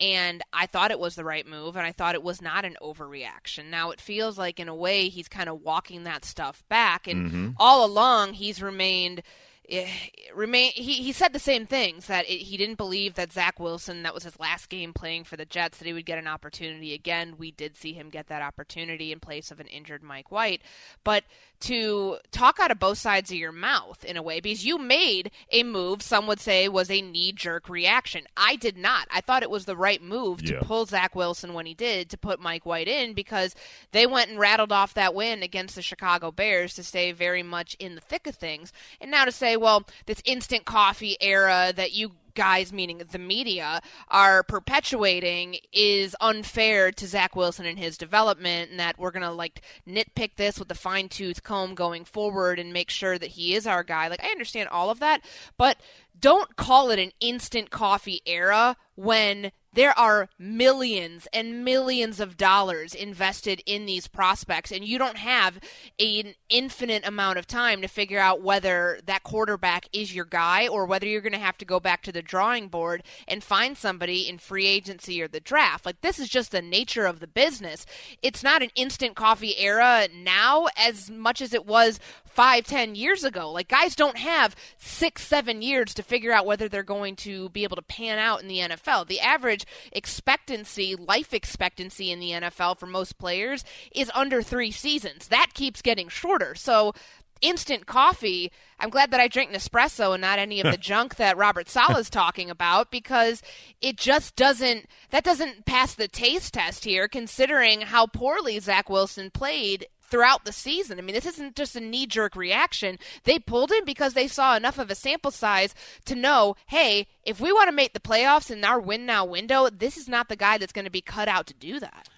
[0.00, 2.76] And I thought it was the right move, and I thought it was not an
[2.82, 3.66] overreaction.
[3.66, 7.30] Now it feels like, in a way, he's kind of walking that stuff back, and
[7.30, 7.50] mm-hmm.
[7.56, 9.22] all along he's remained
[9.66, 9.88] it,
[10.34, 14.02] remain he, he said the same things that it, he didn't believe that Zach Wilson
[14.02, 16.92] that was his last game playing for the Jets that he would get an opportunity
[16.92, 17.34] again.
[17.38, 20.62] We did see him get that opportunity in place of an injured Mike White.
[21.02, 21.24] But
[21.60, 25.30] to talk out of both sides of your mouth in a way because you made
[25.50, 28.26] a move some would say was a knee jerk reaction.
[28.36, 29.08] I did not.
[29.10, 30.60] I thought it was the right move to yeah.
[30.60, 33.54] pull Zach Wilson when he did to put Mike White in because
[33.92, 37.74] they went and rattled off that win against the Chicago Bears to stay very much
[37.78, 38.70] in the thick of things.
[39.00, 43.80] And now to say well, this instant coffee era that you guys, meaning the media,
[44.08, 49.30] are perpetuating is unfair to Zach Wilson and his development, and that we're going to
[49.30, 53.54] like nitpick this with the fine tooth comb going forward and make sure that he
[53.54, 54.08] is our guy.
[54.08, 55.24] Like, I understand all of that,
[55.56, 55.78] but
[56.18, 62.94] don't call it an instant coffee era when there are millions and millions of dollars
[62.94, 65.58] invested in these prospects, and you don't have
[65.98, 70.86] an infinite amount of time to figure out whether that quarterback is your guy or
[70.86, 74.28] whether you're going to have to go back to the drawing board and find somebody
[74.28, 75.84] in free agency or the draft.
[75.84, 77.84] Like, this is just the nature of the business.
[78.22, 83.24] It's not an instant coffee era now as much as it was five, ten years
[83.24, 83.50] ago.
[83.50, 87.64] Like, guys don't have six, seven years to figure out whether they're going to be
[87.64, 89.06] able to pan out in the NFL.
[89.06, 95.28] The average expectancy, life expectancy in the NFL for most players is under three seasons.
[95.28, 96.54] That keeps getting shorter.
[96.54, 96.94] So,
[97.40, 101.36] instant coffee, I'm glad that I drink Nespresso and not any of the junk that
[101.36, 103.42] Robert Saleh is talking about because
[103.80, 109.30] it just doesn't that doesn't pass the taste test here considering how poorly Zach Wilson
[109.30, 110.98] played throughout the season.
[110.98, 112.98] I mean, this isn't just a knee jerk reaction.
[113.24, 117.40] They pulled him because they saw enough of a sample size to know, hey, if
[117.40, 120.36] we want to make the playoffs in our win now window, this is not the
[120.36, 122.08] guy that's going to be cut out to do that.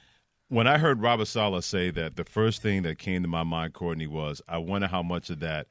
[0.49, 3.73] When I heard Robert Saleh say that, the first thing that came to my mind,
[3.73, 5.67] Courtney, was I wonder how much of that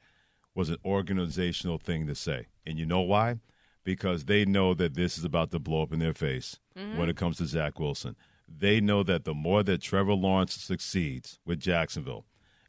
[0.54, 2.46] was an organizational thing to say.
[2.66, 3.38] And you know why?
[3.84, 6.98] Because they know that this is about to blow up in their face mm-hmm.
[6.98, 8.16] when it comes to Zach Wilson
[8.48, 12.24] they know that the more that Trevor Lawrence succeeds with Jacksonville,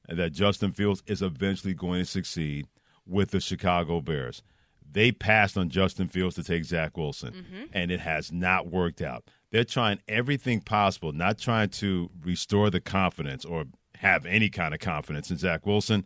[0.08, 2.68] and that Justin Fields is eventually going to succeed
[3.06, 4.42] with the Chicago Bears.
[4.90, 7.64] They passed on Justin Fields to take Zach Wilson, mm-hmm.
[7.74, 9.26] and it has not worked out.
[9.52, 14.80] They're trying everything possible, not trying to restore the confidence or have any kind of
[14.80, 16.06] confidence in Zach Wilson.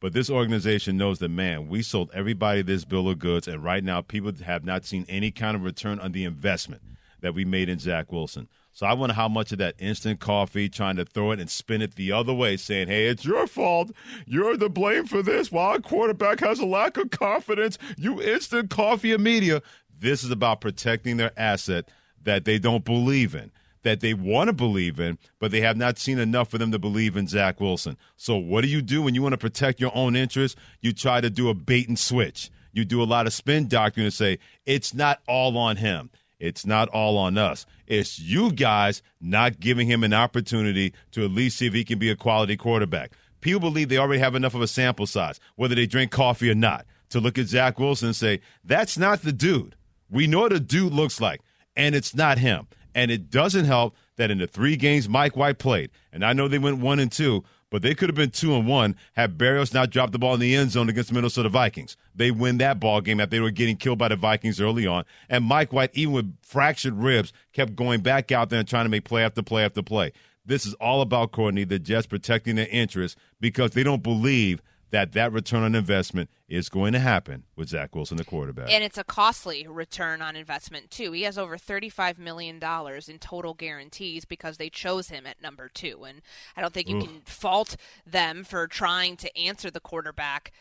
[0.00, 3.82] But this organization knows that, man, we sold everybody this bill of goods, and right
[3.82, 6.82] now people have not seen any kind of return on the investment
[7.20, 8.48] that we made in Zach Wilson.
[8.78, 11.82] So I wonder how much of that instant coffee, trying to throw it and spin
[11.82, 13.90] it the other way, saying, hey, it's your fault.
[14.24, 15.50] You're the blame for this.
[15.50, 19.62] While a quarterback has a lack of confidence, you instant coffee media.
[19.98, 21.88] This is about protecting their asset
[22.22, 23.50] that they don't believe in,
[23.82, 26.78] that they want to believe in, but they have not seen enough for them to
[26.78, 27.96] believe in Zach Wilson.
[28.16, 30.56] So what do you do when you want to protect your own interests?
[30.80, 32.48] You try to do a bait and switch.
[32.72, 36.10] You do a lot of spin doctrine and say, it's not all on him.
[36.38, 37.66] It's not all on us.
[37.86, 41.98] It's you guys not giving him an opportunity to at least see if he can
[41.98, 43.12] be a quality quarterback.
[43.40, 46.54] People believe they already have enough of a sample size, whether they drink coffee or
[46.54, 49.76] not, to look at Zach Wilson and say, that's not the dude.
[50.10, 51.40] We know what a dude looks like,
[51.76, 52.66] and it's not him.
[52.94, 56.48] And it doesn't help that in the three games Mike White played, and I know
[56.48, 59.74] they went one and two, but they could have been two and one had Berrios
[59.74, 61.96] not dropped the ball in the end zone against the Minnesota Vikings.
[62.14, 65.04] They win that ball game after they were getting killed by the Vikings early on.
[65.28, 68.90] And Mike White, even with fractured ribs, kept going back out there and trying to
[68.90, 70.12] make play after play after play.
[70.44, 75.12] This is all about Courtney, the Jets protecting their interests because they don't believe that
[75.12, 78.70] that return on investment is going to happen with Zach Wilson, the quarterback.
[78.70, 81.12] And it's a costly return on investment, too.
[81.12, 86.04] He has over $35 million in total guarantees because they chose him at number two.
[86.04, 86.22] And
[86.56, 90.52] I don't think you can fault them for trying to answer the quarterback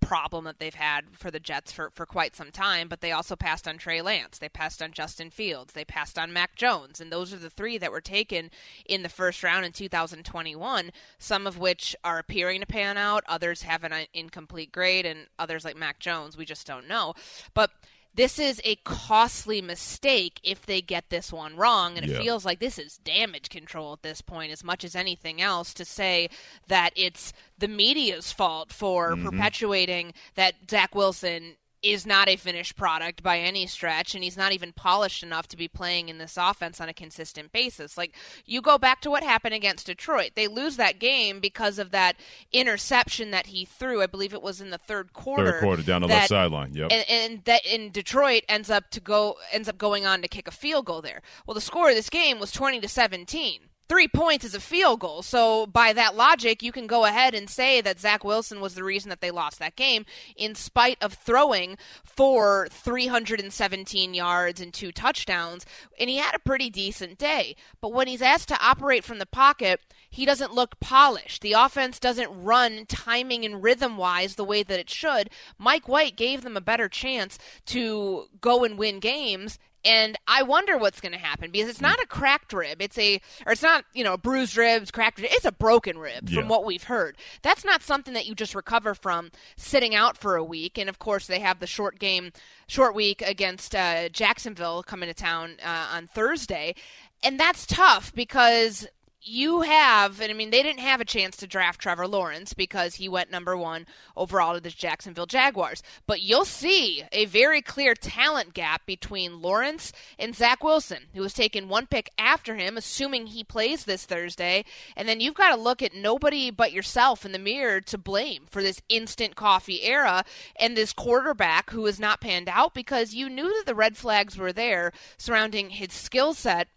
[0.00, 3.36] problem that they've had for the Jets for, for quite some time, but they also
[3.36, 4.38] passed on Trey Lance.
[4.38, 5.72] They passed on Justin Fields.
[5.72, 7.00] They passed on Mac Jones.
[7.00, 8.50] And those are the three that were taken
[8.86, 13.24] in the first round in 2021, some of which are appearing to pan out.
[13.28, 17.14] Others have an uh, incomplete grade, and others, like Mac Jones, we just don't know.
[17.54, 17.70] But
[18.18, 21.96] this is a costly mistake if they get this one wrong.
[21.96, 22.18] And it yeah.
[22.18, 25.84] feels like this is damage control at this point, as much as anything else, to
[25.84, 26.28] say
[26.66, 29.28] that it's the media's fault for mm-hmm.
[29.28, 34.52] perpetuating that Zach Wilson is not a finished product by any stretch, and he's not
[34.52, 37.96] even polished enough to be playing in this offense on a consistent basis.
[37.96, 38.14] Like,
[38.44, 40.32] you go back to what happened against Detroit.
[40.34, 42.16] They lose that game because of that
[42.52, 44.02] interception that he threw.
[44.02, 45.52] I believe it was in the third quarter.
[45.52, 46.74] Third quarter down the left sideline.
[46.74, 46.90] Yep.
[46.90, 50.48] And, and that in Detroit ends up to go ends up going on to kick
[50.48, 51.22] a field goal there.
[51.46, 55.00] Well, the score of this game was twenty to seventeen three points is a field
[55.00, 55.22] goal.
[55.22, 58.84] So by that logic, you can go ahead and say that Zach Wilson was the
[58.84, 60.04] reason that they lost that game,
[60.36, 65.64] in spite of throwing for 317 yards and two touchdowns.
[65.98, 67.56] And he had a pretty decent day.
[67.80, 71.42] But when he's asked to operate from the pocket, he doesn't look polished.
[71.42, 75.30] The offense doesn't run timing and rhythm wise the way that it should.
[75.58, 80.76] Mike White gave them a better chance to go and win games And I wonder
[80.76, 82.82] what's going to happen because it's not a cracked rib.
[82.82, 85.30] It's a, or it's not, you know, bruised ribs, cracked rib.
[85.32, 86.40] It's a broken rib Yeah.
[86.40, 87.16] from what we've heard.
[87.42, 90.78] That's not something that you just recover from sitting out for a week.
[90.78, 92.32] And of course, they have the short game,
[92.66, 96.74] short week against uh, Jacksonville coming to town uh, on Thursday.
[97.22, 98.86] And that's tough because
[99.28, 102.96] you have, and I mean, they didn't have a chance to draft Trevor Lawrence because
[102.96, 105.82] he went number one overall to the Jacksonville Jaguars.
[106.06, 111.32] But you'll see a very clear talent gap between Lawrence and Zach Wilson, who was
[111.32, 114.64] taken one pick after him, assuming he plays this Thursday.
[114.96, 118.44] And then you've got to look at nobody but yourself in the mirror to blame
[118.50, 120.24] for this instant coffee era
[120.56, 124.36] and this quarterback who has not panned out because you knew that the red flags
[124.36, 126.68] were there surrounding his skill set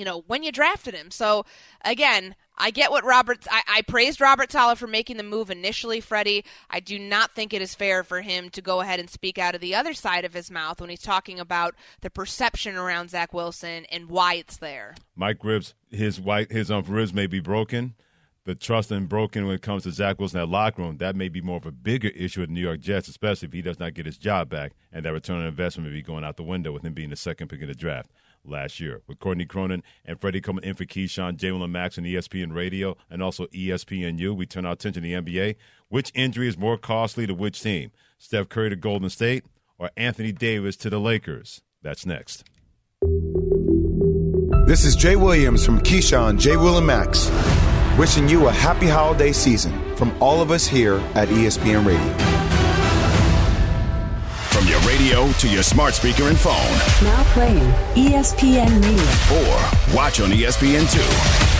[0.00, 1.10] you know, when you drafted him.
[1.10, 1.44] So
[1.84, 3.46] again, I get what Roberts.
[3.50, 6.42] I, I praised Robert Saleh for making the move initially, Freddie.
[6.70, 9.54] I do not think it is fair for him to go ahead and speak out
[9.54, 13.34] of the other side of his mouth when he's talking about the perception around Zach
[13.34, 14.94] Wilson and why it's there.
[15.14, 17.94] Mike ribs his white his um, ribs may be broken.
[18.44, 20.96] The trust and broken when it comes to Zach Wilson that locker room.
[20.96, 23.60] That may be more of a bigger issue with New York Jets, especially if he
[23.60, 26.38] does not get his job back, and that return on investment may be going out
[26.38, 28.10] the window with him being the second pick in the draft
[28.44, 29.02] last year.
[29.06, 33.22] With Courtney Cronin and Freddie coming in for Keyshawn, Jalen Max E ESPN Radio and
[33.22, 35.56] also ESPNU, we turn our attention to the NBA.
[35.88, 37.90] Which injury is more costly to which team?
[38.18, 39.44] Steph Curry to Golden State
[39.78, 41.62] or Anthony Davis to the Lakers?
[41.82, 42.44] That's next.
[44.66, 46.56] This is Jay Williams from Keyshawn, J.
[46.56, 47.28] Will and Max,
[47.98, 52.39] wishing you a happy holiday season from all of us here at ESPN Radio.
[55.10, 56.54] Radio to your smart speaker and phone,
[57.02, 57.58] Now playing
[57.96, 59.42] ESPN Radio.
[59.42, 61.00] or watch on E ESPN2.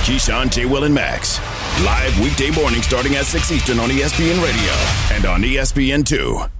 [0.04, 0.66] Keyshawn, J.
[0.66, 1.40] Will, and Max.
[1.84, 6.59] Live weekday morning starting at 6 Eastern on ESPN Radio and on E ESPN2.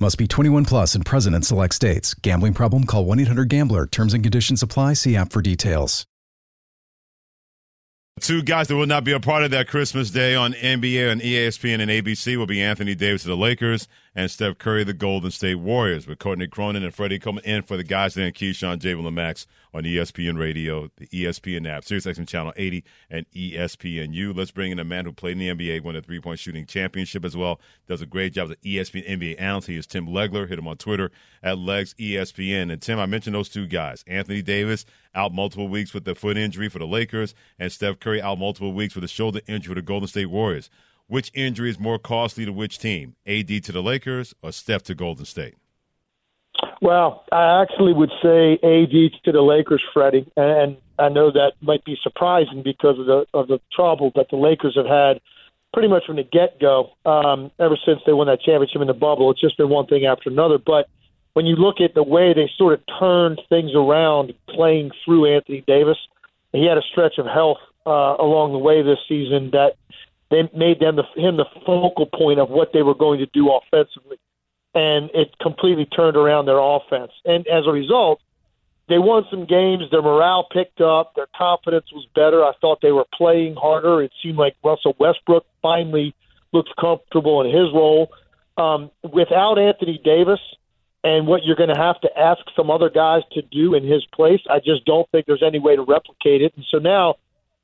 [0.00, 2.14] Must be 21 plus and present in select states.
[2.14, 2.84] Gambling problem?
[2.84, 3.86] Call 1 800 Gambler.
[3.86, 4.92] Terms and conditions apply.
[4.92, 6.06] See app for details.
[8.20, 11.20] Two guys that will not be a part of that Christmas Day on NBA and
[11.20, 13.86] ESPN and ABC will be Anthony Davis of the Lakers
[14.18, 17.76] and Steph Curry, the Golden State Warriors, with Courtney Cronin and Freddie coming in for
[17.76, 18.90] the guys there, Keyshawn, J.
[18.90, 24.36] and Max on ESPN Radio, the ESPN app, SiriusXM Channel 80, and ESPNU.
[24.36, 27.24] Let's bring in a man who played in the NBA, won a three-point shooting championship
[27.24, 29.68] as well, does a great job as an ESPN NBA analyst.
[29.68, 30.48] He is Tim Legler.
[30.48, 32.72] Hit him on Twitter at Legs ESPN.
[32.72, 36.36] And Tim, I mentioned those two guys, Anthony Davis out multiple weeks with the foot
[36.36, 39.80] injury for the Lakers, and Steph Curry out multiple weeks with a shoulder injury for
[39.80, 40.70] the Golden State Warriors.
[41.08, 43.16] Which injury is more costly to which team?
[43.26, 45.54] AD to the Lakers or Steph to Golden State?
[46.82, 51.84] Well, I actually would say AD to the Lakers, Freddie, and I know that might
[51.84, 55.20] be surprising because of the of the trouble that the Lakers have had
[55.72, 56.90] pretty much from the get go.
[57.06, 60.04] Um, ever since they won that championship in the bubble, it's just been one thing
[60.04, 60.58] after another.
[60.58, 60.88] But
[61.32, 65.62] when you look at the way they sort of turned things around, playing through Anthony
[65.66, 65.98] Davis,
[66.52, 69.76] he had a stretch of health uh, along the way this season that
[70.30, 73.50] they made them the, him the focal point of what they were going to do
[73.50, 74.18] offensively
[74.74, 77.12] and it completely turned around their offense.
[77.24, 78.20] And as a result,
[78.88, 79.84] they won some games.
[79.90, 81.14] Their morale picked up.
[81.14, 82.44] Their confidence was better.
[82.44, 84.02] I thought they were playing harder.
[84.02, 86.14] It seemed like Russell Westbrook finally
[86.52, 88.10] looked comfortable in his role.
[88.56, 90.40] Um, without Anthony Davis
[91.04, 94.04] and what you're going to have to ask some other guys to do in his
[94.06, 96.52] place, I just don't think there's any way to replicate it.
[96.56, 97.16] And so now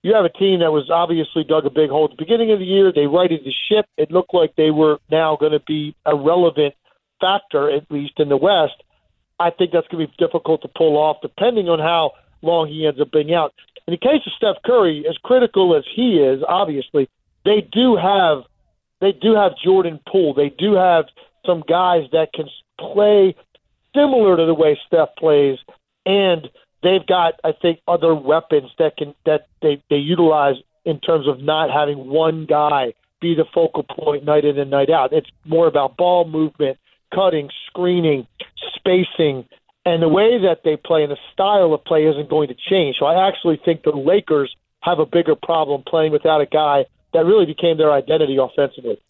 [0.04, 2.58] you have a team that was obviously dug a big hole at the beginning of
[2.58, 2.92] the year.
[2.92, 3.86] They righted the ship.
[3.96, 6.74] It looked like they were now going to be a relevant
[7.22, 8.82] factor, at least in the West.
[9.40, 12.86] I think that's going to be difficult to pull off, depending on how long he
[12.86, 13.54] ends up being out.
[13.86, 17.08] In the case of Steph Curry, as critical as he is, obviously,
[17.46, 18.42] they do have
[19.00, 20.34] they do have Jordan Poole.
[20.34, 21.06] They do have
[21.46, 22.48] some guys that can
[22.78, 23.34] play
[23.94, 25.58] similar to the way Steph plays,
[26.04, 26.50] and
[26.84, 31.40] they've got I think other weapons that can that they they utilize in terms of
[31.40, 35.12] not having one guy be the focal point night in and night out.
[35.12, 36.78] It's more about ball movement,
[37.12, 38.26] cutting, screening,
[38.76, 39.48] spacing,
[39.86, 42.98] and the way that they play and the style of play isn't going to change.
[42.98, 47.24] So I actually think the Lakers have a bigger problem playing without a guy that
[47.24, 49.00] really became their identity offensively.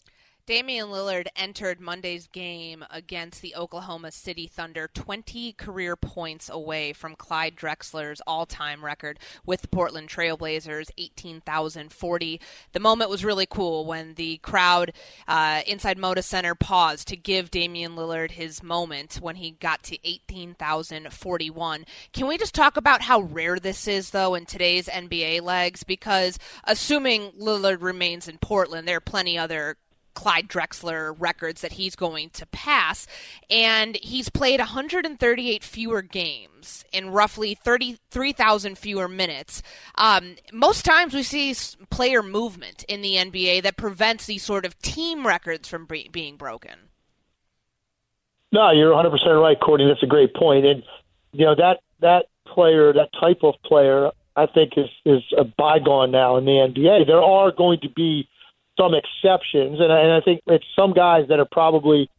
[0.47, 7.15] Damian Lillard entered Monday's game against the Oklahoma City Thunder 20 career points away from
[7.15, 12.39] Clyde Drexler's all time record with the Portland Trailblazers, 18,040.
[12.73, 14.93] The moment was really cool when the crowd
[15.27, 19.97] uh, inside Moda Center paused to give Damian Lillard his moment when he got to
[20.07, 21.85] 18,041.
[22.13, 25.83] Can we just talk about how rare this is, though, in today's NBA legs?
[25.83, 29.77] Because assuming Lillard remains in Portland, there are plenty other
[30.15, 33.05] Clyde Drexler records that he's going to pass.
[33.49, 39.61] And he's played 138 fewer games in roughly 33,000 fewer minutes.
[39.95, 41.53] Um, most times we see
[41.91, 46.37] player movement in the NBA that prevents these sort of team records from be- being
[46.37, 46.89] broken.
[48.51, 49.87] No, you're 100% right, Courtney.
[49.87, 50.65] That's a great point.
[50.65, 50.81] And,
[51.33, 56.11] you know, that, that player, that type of player, I think is, is a bygone
[56.11, 57.05] now in the NBA.
[57.05, 58.29] There are going to be
[58.77, 62.09] some exceptions, and, and I think it's some guys that are probably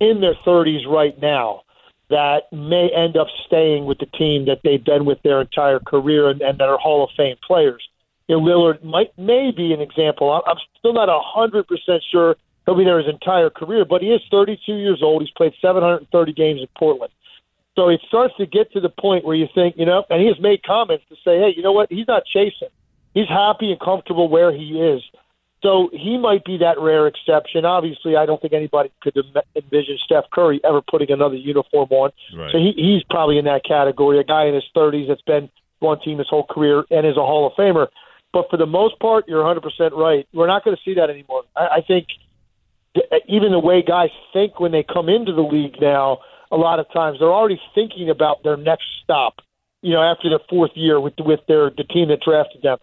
[0.00, 1.62] in their 30s right now
[2.08, 6.28] that may end up staying with the team that they've been with their entire career
[6.28, 7.82] and, and that are Hall of Fame players.
[8.28, 10.42] You know, Lillard might may be an example.
[10.46, 14.08] I'm still not a hundred percent sure he'll be there his entire career, but he
[14.08, 15.22] is 32 years old.
[15.22, 17.12] He's played 730 games in Portland.
[17.76, 20.26] So it starts to get to the point where you think, you know, and he
[20.28, 21.90] has made comments to say, hey, you know what?
[21.90, 22.68] He's not chasing.
[23.14, 25.02] He's happy and comfortable where he is.
[25.66, 27.64] So he might be that rare exception.
[27.64, 29.16] Obviously, I don't think anybody could
[29.56, 32.12] envision Steph Curry ever putting another uniform on.
[32.36, 32.52] Right.
[32.52, 35.50] So he, he's probably in that category, a guy in his 30s that's been
[35.80, 37.88] one team his whole career and is a Hall of Famer.
[38.32, 40.28] But for the most part, you're 100% right.
[40.32, 41.42] We're not going to see that anymore.
[41.56, 42.06] I, I think
[43.26, 46.18] even the way guys think when they come into the league now,
[46.52, 49.40] a lot of times they're already thinking about their next stop.
[49.82, 52.78] You know, after the fourth year with with their the team that drafted them,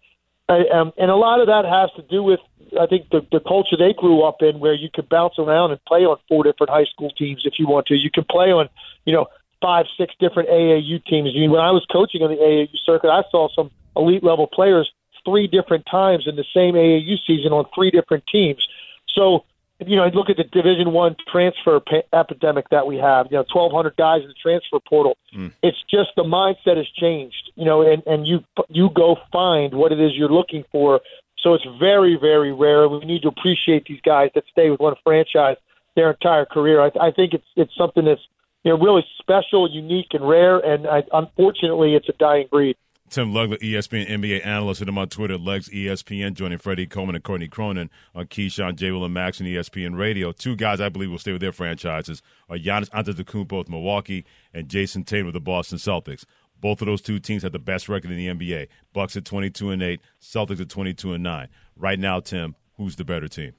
[0.49, 2.39] I, um, and a lot of that has to do with
[2.79, 5.83] I think the the culture they grew up in, where you could bounce around and
[5.85, 7.95] play on four different high school teams if you want to.
[7.95, 8.69] You can play on,
[9.05, 9.27] you know,
[9.61, 11.31] five, six different AAU teams.
[11.35, 14.47] I mean, when I was coaching on the AAU circuit, I saw some elite level
[14.47, 14.91] players
[15.25, 18.67] three different times in the same AAU season on three different teams.
[19.07, 19.45] So,
[19.79, 23.27] you know, look at the Division One transfer pa- epidemic that we have.
[23.31, 25.17] You know, twelve hundred guys in the transfer portal.
[25.35, 25.51] Mm.
[25.61, 27.51] It's just the mindset has changed.
[27.55, 31.01] You know, and and you you go find what it is you're looking for
[31.43, 32.87] so it's very, very rare.
[32.87, 35.57] We need to appreciate these guys that stay with one franchise
[35.95, 36.81] their entire career.
[36.81, 38.21] I, I think it's it's something that's
[38.63, 40.57] you know really special, unique, and rare.
[40.59, 42.77] And I, unfortunately, it's a dying breed.
[43.09, 47.23] Tim Legler, ESPN NBA analyst, hit him on Twitter, Legs ESPN, joining Freddie Coleman and
[47.23, 48.89] Courtney Cronin on Keyshawn, J.
[48.89, 50.31] Will, and Max and ESPN Radio.
[50.31, 54.67] Two guys I believe will stay with their franchises are Giannis Antetokounmpo with Milwaukee and
[54.67, 56.25] Jayson Tatum with the Boston Celtics.
[56.63, 58.69] Both of those two teams have the best record in the NBA.
[58.93, 61.49] Bucks at 22 and 8, Celtics at 22 and 9.
[61.75, 63.51] Right now, Tim, who's the better team?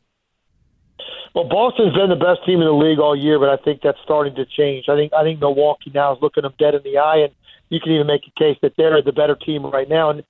[1.35, 3.99] Well, Boston's been the best team in the league all year, but I think that's
[4.03, 4.89] starting to change.
[4.89, 7.35] I think I think Milwaukee now is looking them dead in the eye, and
[7.69, 10.09] you can even make a case that they're the better team right now.
[10.09, 10.25] And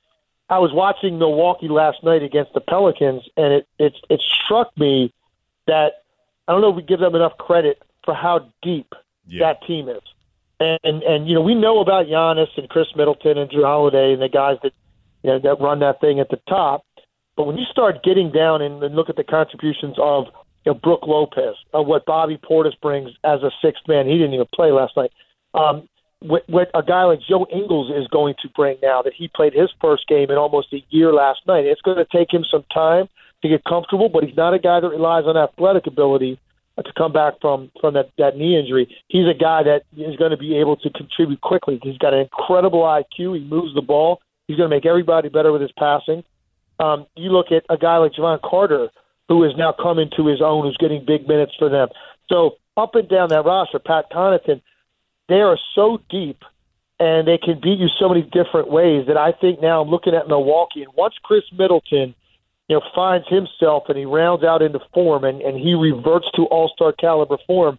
[0.49, 5.12] I was watching Milwaukee last night against the Pelicans, and it it it struck me
[5.68, 6.03] that
[6.49, 8.95] I don't know if we give them enough credit for how deep
[9.29, 9.47] yeah.
[9.47, 10.03] that team is.
[10.61, 14.22] And and you know we know about Giannis and Khris Middleton and Jrue Holiday and
[14.22, 14.72] the guys that
[15.22, 16.84] you know that run that thing at the top.
[17.36, 20.26] But when you start getting down and, and look at the contributions of
[20.64, 24.34] you know, Brook Lopez, of what Bobby Portis brings as a sixth man, he didn't
[24.34, 25.11] even play last night.
[25.52, 25.88] Um,
[26.20, 29.52] what, what a guy like Joe Ingles is going to bring now that he played
[29.52, 31.66] his first game in almost a year last night.
[31.66, 33.09] It's going to take him some time
[33.42, 36.38] to get comfortable, but he's not a guy that relies on athletic ability
[36.83, 38.95] to come back from from that that knee injury.
[39.09, 41.79] He's a guy that is going to be able to contribute quickly.
[41.83, 43.39] He's got an incredible IQ.
[43.39, 44.20] He moves the ball.
[44.49, 46.25] He's going to make everybody better with his passing.
[46.81, 48.89] Um, you look at a guy like Jevon Carter,
[49.29, 51.89] who is now coming to his own, who's getting big minutes for them.
[52.29, 54.61] So up and down that roster, Pat Connaughton,
[55.29, 56.43] they are so deep
[57.01, 60.14] and they can beat you so many different ways that I think now I'm looking
[60.14, 62.14] at Milwaukee, and once Khris Middleton,
[62.68, 66.44] you know, finds himself and he rounds out into form and, and he reverts to
[66.46, 67.78] All Star caliber form,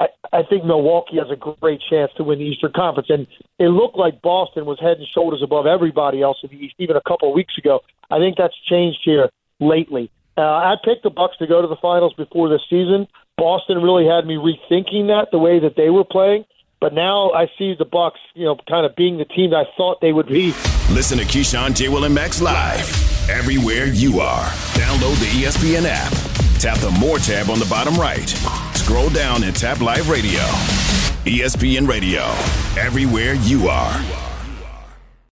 [0.00, 3.10] I, I think Milwaukee has a great chance to win the Eastern Conference.
[3.10, 3.26] And
[3.58, 6.96] it looked like Boston was head and shoulders above everybody else in the East even
[6.96, 7.80] a couple of weeks ago.
[8.10, 9.28] I think that's changed here
[9.60, 10.10] lately.
[10.36, 13.06] Uh, I picked the Bucks to go to the finals before this season.
[13.36, 16.44] Boston really had me rethinking that the way that they were playing.
[16.80, 19.76] But now I see the Bucks, you know, kind of being the team that I
[19.76, 20.48] thought they would be.
[20.90, 21.88] Listen to Keyshawn, J.
[21.88, 24.44] Will, and Max live everywhere you are.
[24.74, 26.12] Download the ESPN app.
[26.58, 28.28] Tap the More tab on the bottom right.
[28.74, 30.40] Scroll down and tap Live Radio.
[31.24, 32.22] ESPN Radio,
[32.76, 34.31] everywhere you are.